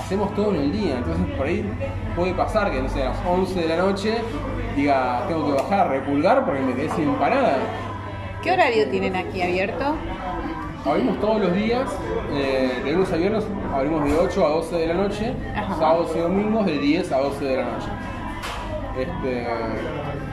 Hacemos 0.00 0.34
todo 0.34 0.54
en 0.54 0.60
el 0.62 0.72
día, 0.72 0.96
entonces 0.96 1.26
por 1.36 1.46
ahí 1.46 1.70
puede 2.16 2.32
pasar 2.32 2.70
que 2.70 2.80
no 2.80 2.88
sé, 2.88 3.02
a 3.02 3.10
las 3.10 3.18
11 3.26 3.60
de 3.60 3.68
la 3.68 3.76
noche 3.76 4.14
diga 4.74 5.24
tengo 5.28 5.46
que 5.46 5.52
bajar 5.62 5.80
a 5.80 5.84
repulgar 5.88 6.44
porque 6.46 6.60
me 6.62 6.72
quedé 6.74 6.88
sin 6.90 7.04
empanada. 7.10 7.56
¿Qué 8.42 8.52
horario 8.52 8.88
tienen 8.88 9.16
aquí 9.16 9.42
abierto? 9.42 9.96
Abrimos 10.84 11.20
todos 11.20 11.40
los 11.40 11.52
días, 11.54 11.88
eh, 12.32 12.80
de 12.84 12.92
lunes 12.92 13.12
a 13.12 13.16
viernes 13.16 13.44
abrimos 13.74 14.04
de 14.08 14.16
8 14.16 14.46
a 14.46 14.48
12 14.50 14.76
de 14.76 14.86
la 14.86 14.94
noche, 14.94 15.34
Ajá. 15.54 15.74
sábados 15.76 16.12
y 16.14 16.18
domingos 16.20 16.66
de 16.66 16.78
10 16.78 17.12
a 17.12 17.18
12 17.18 17.44
de 17.44 17.56
la 17.56 17.64
noche. 17.64 17.86
Este, 18.98 19.46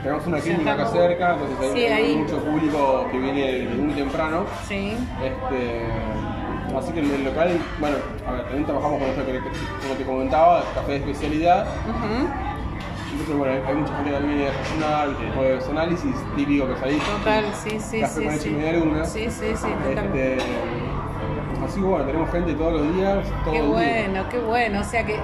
tenemos 0.02 0.26
una 0.26 0.38
clínica 0.40 0.72
acá 0.72 0.86
cerca, 0.86 1.34
entonces 1.34 1.58
hay, 1.60 1.70
Sí, 1.72 1.86
hay 1.86 2.04
ahí. 2.04 2.16
mucho 2.16 2.38
público 2.38 3.06
que 3.12 3.18
viene 3.18 3.68
muy 3.76 3.94
temprano. 3.94 4.44
Sí. 4.66 4.96
Este, 5.22 5.82
así 6.76 6.92
que 6.92 7.00
en 7.00 7.10
el 7.14 7.24
local, 7.24 7.58
bueno, 7.78 7.96
a 8.26 8.32
ver, 8.32 8.42
también 8.44 8.64
trabajamos 8.64 8.98
con 9.00 9.08
esto 9.10 9.26
que, 9.26 9.38
como 9.82 9.94
te 9.98 10.04
comentaba, 10.04 10.62
café 10.74 10.92
de 10.92 10.98
especialidad. 10.98 11.66
Entonces, 13.18 13.36
bueno, 13.36 13.54
hay 13.66 13.74
mucha 13.74 13.94
gente 13.96 14.10
que 14.10 14.16
también 14.16 14.36
viene 14.38 14.50
a 14.50 15.06
desayunar, 15.06 15.70
análisis, 15.70 16.14
típico 16.36 16.68
que 16.68 16.76
salís. 16.76 17.02
Total, 17.02 17.44
sí, 17.64 17.78
sí, 17.80 18.00
Café 18.00 18.20
sí. 18.20 18.26
con 18.26 18.38
sí. 18.38 18.48
y 18.48 18.52
media 18.52 18.72
luna. 18.74 19.04
Sí, 19.04 19.26
sí, 19.30 19.46
sí, 19.56 19.66
totalmente. 19.84 20.36
Este, 20.36 20.42
así 20.44 21.60
consigo, 21.60 21.88
bueno, 21.88 22.04
tenemos 22.04 22.30
gente 22.30 22.54
todos 22.54 22.72
los 22.74 22.94
días. 22.96 23.26
Qué 23.50 23.62
bueno, 23.62 24.24
qué 24.30 24.38
bueno. 24.38 24.80
O 24.80 24.84
sea 24.84 25.06
que 25.06 25.16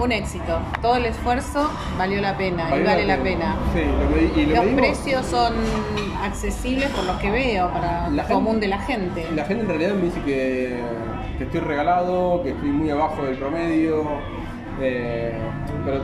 un 0.00 0.12
éxito. 0.12 0.58
Todo 0.80 0.96
el 0.96 1.04
esfuerzo 1.04 1.70
valió 1.98 2.20
la 2.22 2.36
pena 2.38 2.66
y 2.68 2.70
Valió 2.70 2.86
vale 2.86 3.06
la 3.06 3.16
pena. 3.18 3.56
Sí, 3.74 3.80
lo 3.82 4.16
medi- 4.16 4.36
y 4.36 4.46
lo 4.46 4.64
Los 4.64 4.74
precios 4.74 5.26
son 5.26 5.52
accesibles 6.24 6.88
por 6.90 7.04
lo 7.04 7.18
que 7.18 7.30
veo 7.30 7.70
para 7.70 8.06
el 8.06 8.14
gente- 8.16 8.32
común 8.32 8.58
de 8.60 8.68
la 8.68 8.78
gente. 8.78 9.26
La 9.34 9.44
gente 9.44 9.64
en 9.64 9.68
realidad 9.68 9.94
me 9.94 10.02
dice 10.06 10.20
que, 10.22 10.80
que 11.36 11.44
estoy 11.44 11.60
regalado, 11.60 12.42
que 12.42 12.50
estoy 12.50 12.70
muy 12.70 12.88
abajo 12.90 13.22
del 13.22 13.36
promedio. 13.36 14.04
eh, 14.80 15.36
pero 15.84 16.02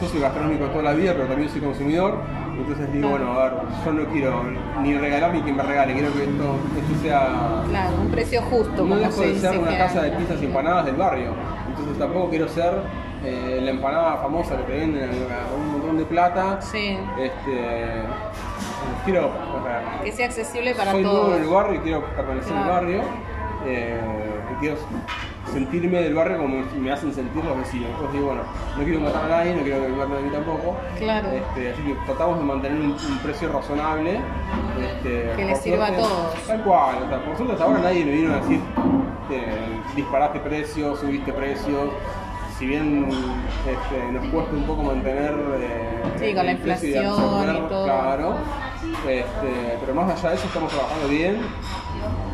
yo 0.00 0.08
soy 0.08 0.20
gastronómico 0.20 0.66
toda 0.66 0.82
la 0.84 0.92
vida, 0.92 1.12
pero 1.14 1.26
también 1.26 1.48
soy 1.48 1.60
consumidor. 1.60 2.18
Entonces 2.56 2.92
digo, 2.92 3.08
Claro. 3.08 3.24
bueno, 3.26 3.40
a 3.40 3.44
ver, 3.44 3.52
yo 3.84 3.92
no 3.92 4.04
quiero 4.12 4.42
ni 4.82 4.96
regalar 4.96 5.34
ni 5.34 5.42
que 5.42 5.52
me 5.52 5.62
regale, 5.62 5.92
quiero 5.94 6.12
que 6.12 6.22
esto, 6.24 6.56
esto 6.78 7.02
sea. 7.02 7.62
Claro, 7.68 7.96
un 8.00 8.10
precio 8.10 8.42
justo, 8.42 8.84
No 8.84 8.96
dejo 8.96 9.20
de 9.22 9.34
ser 9.38 9.58
una 9.58 9.76
casa 9.76 10.02
de 10.02 10.10
pizzas 10.12 10.40
y 10.40 10.44
empanadas 10.46 10.86
del 10.86 10.94
barrio. 10.96 11.34
Entonces 11.68 11.98
tampoco 11.98 12.30
quiero 12.30 12.46
ser 12.48 12.72
eh, 13.24 13.58
la 13.62 13.70
empanada 13.70 14.18
famosa 14.18 14.56
que 14.58 14.62
te 14.64 14.72
venden 14.78 15.10
a 15.10 15.54
un 15.56 15.72
montón 15.72 15.96
de 15.98 16.04
plata. 16.04 16.60
Sí, 16.60 16.96
Este, 17.18 18.02
quiero, 19.04 19.26
o 19.28 19.62
sea, 19.64 20.00
que 20.04 20.12
sea 20.12 20.26
accesible 20.26 20.74
para 20.74 20.92
soy 20.92 21.02
nuevo 21.02 21.28
en 21.28 21.42
el 21.42 21.48
todos. 21.48 21.54
barrio 21.54 21.74
y 21.80 21.82
quiero 21.82 22.04
permanecer 22.14 22.52
en 22.52 22.58
el 22.62 22.68
barrio. 22.68 23.00
eh, 23.66 24.00
y 24.52 24.60
quiero 24.60 24.76
sentirme 25.52 26.00
del 26.00 26.14
barrio 26.14 26.38
como 26.38 26.64
me 26.78 26.90
hacen 26.92 27.12
sentir 27.12 27.44
los 27.44 27.56
vecinos. 27.56 27.88
Entonces 27.90 28.12
digo, 28.12 28.26
bueno, 28.26 28.42
no 28.76 28.84
quiero 28.84 29.00
matar 29.00 29.24
a 29.24 29.28
nadie, 29.28 29.54
no 29.56 29.62
quiero 29.62 29.82
que 29.82 29.88
me 29.88 29.96
maten 29.96 30.16
a 30.16 30.20
mí 30.20 30.30
tampoco. 30.30 30.76
Claro. 30.98 31.28
Este, 31.28 31.72
así 31.72 31.82
que 31.82 31.94
tratamos 32.06 32.38
de 32.38 32.44
mantener 32.44 32.80
un, 32.80 32.90
un 32.92 33.18
precio 33.22 33.52
razonable. 33.52 34.20
Este, 34.80 35.32
Que 35.36 35.44
le 35.44 35.52
por 35.52 35.60
sirva 35.62 35.86
a 35.86 35.92
todos. 35.92 36.34
Tal 36.46 36.62
cual, 36.62 36.96
o 37.04 37.08
sea, 37.08 37.24
por 37.24 37.36
suerte 37.36 37.52
hasta 37.52 37.64
ahora 37.64 37.78
nadie 37.80 38.04
me 38.04 38.12
vino 38.12 38.32
a 38.32 38.36
decir 38.36 38.60
eh, 39.30 39.80
disparaste 39.96 40.40
precios, 40.40 41.00
subiste 41.00 41.32
precios. 41.32 41.90
Si 42.58 42.66
bien 42.66 43.08
este, 43.68 44.12
nos 44.12 44.26
cuesta 44.28 44.54
un 44.54 44.62
poco 44.62 44.82
mantener 44.84 45.34
eh, 45.58 46.02
Sí, 46.20 46.34
con 46.34 46.46
la 46.46 46.52
el 46.52 46.56
inflación 46.58 46.92
y 46.92 47.06
absorber, 47.06 47.68
todo. 47.68 47.84
Claro, 47.84 48.34
este, 49.08 49.78
pero 49.80 49.94
más 49.94 50.10
allá 50.10 50.30
de 50.30 50.36
eso 50.36 50.46
estamos 50.46 50.72
trabajando 50.72 51.08
bien 51.08 51.38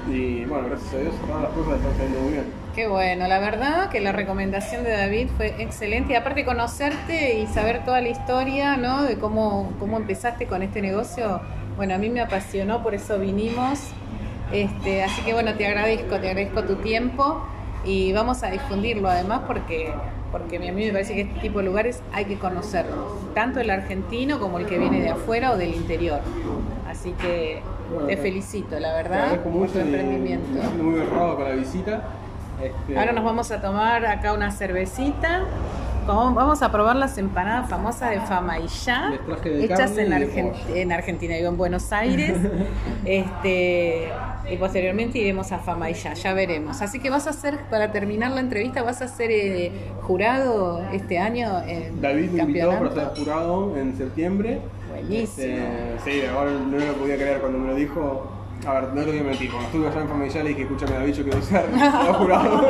y 0.08 0.44
bueno, 0.44 0.68
gracias 0.68 0.94
a 0.94 0.98
Dios 0.98 1.14
todas 1.26 1.42
las 1.42 1.52
cosas 1.52 1.74
están 1.76 1.92
saliendo 1.92 2.20
muy 2.20 2.32
bien. 2.32 2.44
Qué 2.74 2.86
bueno, 2.86 3.26
la 3.28 3.38
verdad 3.38 3.90
que 3.90 4.00
la 4.00 4.12
recomendación 4.12 4.84
de 4.84 4.90
David 4.90 5.28
fue 5.36 5.62
excelente 5.62 6.12
y 6.12 6.16
aparte 6.16 6.44
conocerte 6.44 7.38
y 7.38 7.46
saber 7.46 7.84
toda 7.84 8.00
la 8.00 8.08
historia, 8.08 8.76
¿no? 8.76 9.02
De 9.02 9.18
cómo, 9.18 9.72
cómo 9.78 9.96
empezaste 9.96 10.46
con 10.46 10.62
este 10.62 10.80
negocio, 10.80 11.40
bueno, 11.76 11.94
a 11.94 11.98
mí 11.98 12.10
me 12.10 12.20
apasionó, 12.20 12.82
por 12.82 12.94
eso 12.94 13.18
vinimos. 13.18 13.80
Este, 14.52 15.02
así 15.04 15.22
que 15.22 15.32
bueno, 15.32 15.54
te 15.54 15.66
agradezco, 15.66 16.18
te 16.18 16.28
agradezco 16.28 16.64
tu 16.64 16.76
tiempo 16.76 17.42
y 17.84 18.12
vamos 18.12 18.42
a 18.42 18.50
difundirlo 18.50 19.08
además 19.08 19.42
porque, 19.46 19.92
porque 20.32 20.56
a 20.56 20.72
mí 20.72 20.86
me 20.86 20.92
parece 20.92 21.14
que 21.14 21.22
este 21.22 21.40
tipo 21.40 21.58
de 21.58 21.64
lugares 21.64 22.02
hay 22.12 22.24
que 22.26 22.38
conocerlos, 22.38 22.98
tanto 23.34 23.60
el 23.60 23.70
argentino 23.70 24.38
como 24.38 24.58
el 24.58 24.66
que 24.66 24.78
viene 24.78 25.00
de 25.00 25.10
afuera 25.10 25.52
o 25.52 25.56
del 25.56 25.74
interior. 25.74 26.20
Así 26.88 27.12
que 27.12 27.62
Bueno, 27.92 28.06
te 28.08 28.16
felicito, 28.16 28.78
la 28.78 28.92
verdad, 28.94 29.40
por 29.40 29.52
mucho 29.52 29.72
tu 29.72 29.78
me 29.78 29.84
emprendimiento. 29.84 30.60
muy 30.82 31.00
honrado 31.00 31.36
con 31.36 31.44
la 31.44 31.54
visita. 31.54 32.02
Este, 32.62 32.98
Ahora 32.98 33.12
nos 33.12 33.24
vamos 33.24 33.50
a 33.50 33.60
tomar 33.60 34.04
acá 34.06 34.32
una 34.32 34.50
cervecita. 34.52 35.44
Vamos 36.10 36.34
vamos 36.34 36.62
a 36.62 36.72
probar 36.72 36.96
las 36.96 37.16
empanadas 37.18 37.70
famosas 37.70 38.10
de 38.10 38.20
Famaillá, 38.20 39.12
de 39.44 39.64
hechas 39.64 39.96
en, 39.96 40.12
en 40.74 40.92
Argentina, 40.92 41.36
digo, 41.36 41.48
en 41.48 41.56
Buenos 41.56 41.92
Aires. 41.92 42.36
este, 43.04 44.08
y 44.50 44.56
posteriormente 44.56 45.18
iremos 45.18 45.52
a 45.52 45.58
Famaillá, 45.58 46.14
ya 46.14 46.34
veremos. 46.34 46.82
Así 46.82 46.98
que 46.98 47.10
vas 47.10 47.28
a 47.28 47.32
ser, 47.32 47.58
para 47.70 47.92
terminar 47.92 48.32
la 48.32 48.40
entrevista, 48.40 48.82
vas 48.82 49.02
a 49.02 49.06
ser 49.06 49.30
eh, 49.30 49.70
jurado 50.02 50.82
este 50.92 51.20
año 51.20 51.62
en 51.64 52.00
David 52.00 52.30
me 52.30 52.42
invitó 52.42 52.70
para 52.70 52.92
ser 52.92 53.24
jurado 53.24 53.76
en 53.76 53.96
septiembre. 53.96 54.58
Buenísimo. 54.90 55.46
Este, 55.46 56.10
sí, 56.22 56.26
ahora 56.26 56.50
no 56.50 56.76
lo 56.76 56.94
podía 56.94 57.14
creer 57.14 57.40
cuando 57.40 57.58
me 57.58 57.68
lo 57.68 57.74
dijo. 57.76 58.39
A 58.66 58.74
ver, 58.74 58.84
no 58.92 59.02
te 59.02 59.10
voy 59.10 59.18
a 59.18 59.22
mentir, 59.22 59.50
cuando 59.50 59.66
estuve 59.68 59.88
allá 59.88 60.00
en 60.02 60.08
familia 60.08 60.42
le 60.42 60.48
dije, 60.50 60.62
escúchame 60.62 60.92
David, 60.92 61.14
yo 61.14 61.22
quiero 61.24 61.42
ser 61.42 61.70
no, 61.72 62.14
jurado. 62.14 62.68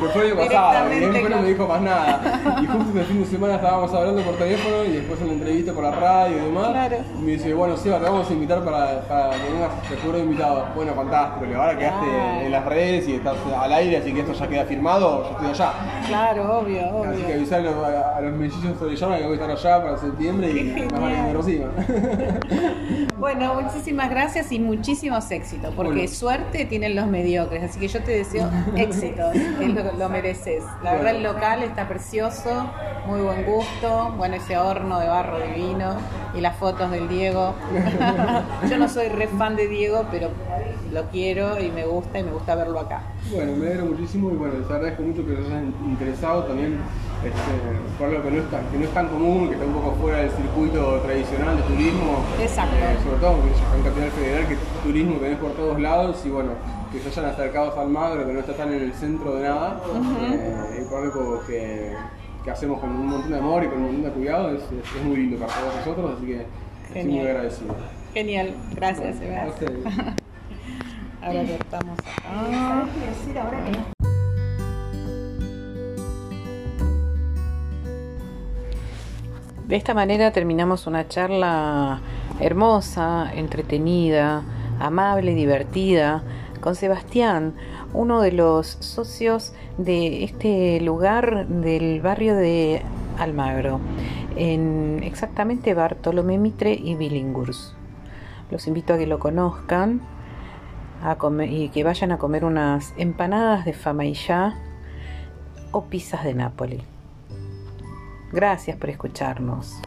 Pero 0.00 0.10
fue 0.12 0.26
año 0.26 0.36
pasado, 0.36 0.92
y 0.92 1.00
después 1.00 1.30
no 1.30 1.36
me 1.40 1.48
dijo 1.48 1.68
más 1.68 1.80
nada. 1.82 2.40
Y 2.60 2.66
justo 2.66 2.98
el 2.98 3.06
fin 3.06 3.20
de 3.20 3.26
semana 3.26 3.54
estábamos 3.54 3.94
hablando 3.94 4.22
por 4.22 4.34
teléfono 4.34 4.84
y 4.84 4.92
después 4.92 5.20
en 5.20 5.26
la 5.28 5.32
entrevista 5.34 5.72
por 5.72 5.84
la 5.84 5.92
radio 5.92 6.36
y 6.36 6.40
demás. 6.40 6.70
Claro. 6.70 6.96
Y 7.16 7.22
me 7.22 7.32
dice, 7.32 7.54
bueno, 7.54 7.76
Seba, 7.76 7.98
te 7.98 8.04
vamos 8.04 8.28
a 8.28 8.32
invitar 8.32 8.64
para, 8.64 9.02
para 9.02 9.30
que 9.30 9.52
vengas 9.52 9.90
de 9.90 9.96
jurado 9.98 10.24
invitado. 10.24 10.66
Bueno, 10.74 10.94
fantástico, 10.94 11.46
y 11.46 11.54
ahora 11.54 11.78
quedaste 11.78 12.46
en 12.46 12.52
las 12.52 12.64
redes 12.64 13.08
y 13.08 13.14
estás 13.14 13.36
al 13.56 13.72
aire, 13.72 13.98
así 13.98 14.12
que 14.12 14.20
esto 14.20 14.32
ya 14.32 14.48
queda 14.48 14.64
firmado, 14.64 15.22
yo 15.22 15.30
estoy 15.30 15.48
allá. 15.50 15.72
Claro, 16.08 16.58
obvio, 16.58 16.80
Así 17.04 17.18
que 17.20 17.24
obvio. 17.26 17.34
avisarle 17.36 17.68
a, 17.68 18.16
a 18.16 18.20
los 18.20 18.32
mellizos 18.32 18.82
Orellana 18.82 19.18
que 19.18 19.22
voy 19.24 19.32
a 19.32 19.34
estar 19.34 19.50
allá 19.50 19.84
para 19.84 19.96
septiembre 19.96 20.50
y 20.50 20.88
nos 20.90 21.00
van 21.00 21.12
a 21.12 21.30
encima. 21.30 21.66
Bueno, 23.16 23.54
muchísimas 23.54 24.10
gracias 24.10 24.23
y 24.50 24.58
muchísimos 24.58 25.30
éxitos, 25.30 25.74
porque 25.74 25.92
Bueno. 25.92 26.08
suerte 26.08 26.64
tienen 26.64 26.94
los 26.94 27.06
mediocres, 27.06 27.62
así 27.62 27.78
que 27.78 27.88
yo 27.88 28.02
te 28.02 28.12
deseo 28.12 28.48
éxitos, 28.76 29.32
que 29.58 29.68
lo, 29.68 29.92
lo 29.92 30.08
mereces. 30.08 30.62
La 30.82 30.94
verdad 30.94 31.16
el 31.16 31.22
local 31.22 31.62
está 31.62 31.86
precioso, 31.88 32.70
muy 33.06 33.20
buen 33.20 33.44
gusto, 33.44 34.14
bueno 34.16 34.36
ese 34.36 34.56
horno 34.56 34.98
de 34.98 35.08
barro 35.08 35.38
divino 35.40 35.96
y 36.34 36.40
las 36.40 36.56
fotos 36.56 36.90
del 36.90 37.08
Diego. 37.08 37.54
yo 38.70 38.78
no 38.78 38.88
soy 38.88 39.08
re 39.08 39.28
fan 39.28 39.56
de 39.56 39.68
Diego, 39.68 40.06
pero 40.10 40.30
lo 40.94 41.02
quiero 41.10 41.60
y 41.60 41.70
me 41.70 41.84
gusta 41.84 42.18
y 42.18 42.22
me 42.22 42.30
gusta 42.30 42.54
verlo 42.54 42.80
acá. 42.80 43.02
Bueno, 43.32 43.52
me 43.56 43.66
alegro 43.66 43.86
muchísimo 43.86 44.30
y 44.30 44.36
bueno, 44.36 44.54
les 44.60 44.70
agradezco 44.70 45.02
mucho 45.02 45.26
que 45.26 45.34
se 45.36 45.42
hayan 45.46 45.74
interesado 45.84 46.44
también 46.44 46.78
este, 47.24 47.98
por 47.98 48.08
algo 48.08 48.22
que 48.22 48.30
no, 48.30 48.42
es 48.42 48.50
tan, 48.50 48.64
que 48.70 48.78
no 48.78 48.84
es 48.84 48.90
tan 48.94 49.08
común, 49.08 49.48
que 49.48 49.54
está 49.54 49.66
un 49.66 49.72
poco 49.74 49.92
fuera 50.00 50.18
del 50.18 50.30
circuito 50.30 51.00
tradicional 51.00 51.56
de 51.56 51.62
turismo. 51.64 52.24
Exacto. 52.40 52.76
Eh, 52.76 52.96
sobre 53.04 53.16
todo 53.18 53.32
porque 53.36 53.50
es 53.50 53.60
un 53.76 53.82
capital 53.82 54.10
federal 54.10 54.48
que 54.48 54.56
turismo 54.84 55.14
tenés 55.16 55.38
por 55.38 55.50
todos 55.52 55.80
lados 55.80 56.22
y 56.24 56.30
bueno, 56.30 56.50
que 56.92 57.00
se 57.00 57.08
hayan 57.08 57.24
acercado 57.32 57.76
a 57.78 57.82
Almagro, 57.82 58.26
que 58.26 58.32
no 58.32 58.40
está 58.40 58.52
tan 58.54 58.72
en 58.72 58.82
el 58.82 58.92
centro 58.94 59.34
de 59.36 59.42
nada, 59.48 59.80
eh, 60.32 60.80
y 60.80 60.88
por 60.88 61.02
algo 61.02 61.42
que, 61.46 61.92
que 62.44 62.50
hacemos 62.50 62.78
con 62.78 62.90
un 62.90 63.06
montón 63.08 63.30
de 63.32 63.38
amor 63.38 63.64
y 63.64 63.66
con 63.68 63.78
un 63.78 63.84
montón 63.86 64.02
de 64.04 64.10
cuidado, 64.10 64.50
es, 64.50 64.62
es- 64.62 64.96
es 64.96 65.02
muy 65.04 65.16
lindo 65.16 65.38
para 65.38 65.52
todos 65.58 65.74
nosotros, 65.76 66.14
así 66.16 66.26
que 66.26 66.46
estoy 66.88 67.04
muy 67.12 67.20
agradecido. 67.26 67.74
Genial, 68.12 68.54
gracias 68.76 69.16
Sebastián. 69.16 70.14
ustedes. 71.24 71.50
Ahora 71.50 71.58
cortamos 71.58 71.98
acá. 71.98 72.14
De 79.66 79.76
esta 79.76 79.94
manera 79.94 80.30
terminamos 80.30 80.86
una 80.86 81.08
charla 81.08 82.00
hermosa, 82.38 83.32
entretenida, 83.34 84.42
amable, 84.78 85.34
divertida, 85.34 86.22
con 86.60 86.74
Sebastián, 86.74 87.54
uno 87.94 88.20
de 88.20 88.32
los 88.32 88.66
socios 88.66 89.54
de 89.78 90.24
este 90.24 90.80
lugar 90.80 91.46
del 91.46 92.00
barrio 92.02 92.36
de 92.36 92.82
Almagro, 93.18 93.80
en 94.36 95.00
exactamente 95.02 95.74
Bartolomé 95.74 96.38
Mitre 96.38 96.74
y 96.74 96.94
Bilingurs. 96.94 97.74
Los 98.50 98.66
invito 98.66 98.94
a 98.94 98.98
que 98.98 99.06
lo 99.06 99.18
conozcan 99.18 100.02
y 101.46 101.68
que 101.68 101.84
vayan 101.84 102.12
a 102.12 102.18
comer 102.18 102.44
unas 102.44 102.94
empanadas 102.96 103.64
de 103.64 103.74
Famaillá 103.74 104.54
o 105.70 105.84
pizzas 105.84 106.24
de 106.24 106.34
Nápoli. 106.34 106.82
Gracias 108.32 108.76
por 108.76 108.88
escucharnos. 108.88 109.80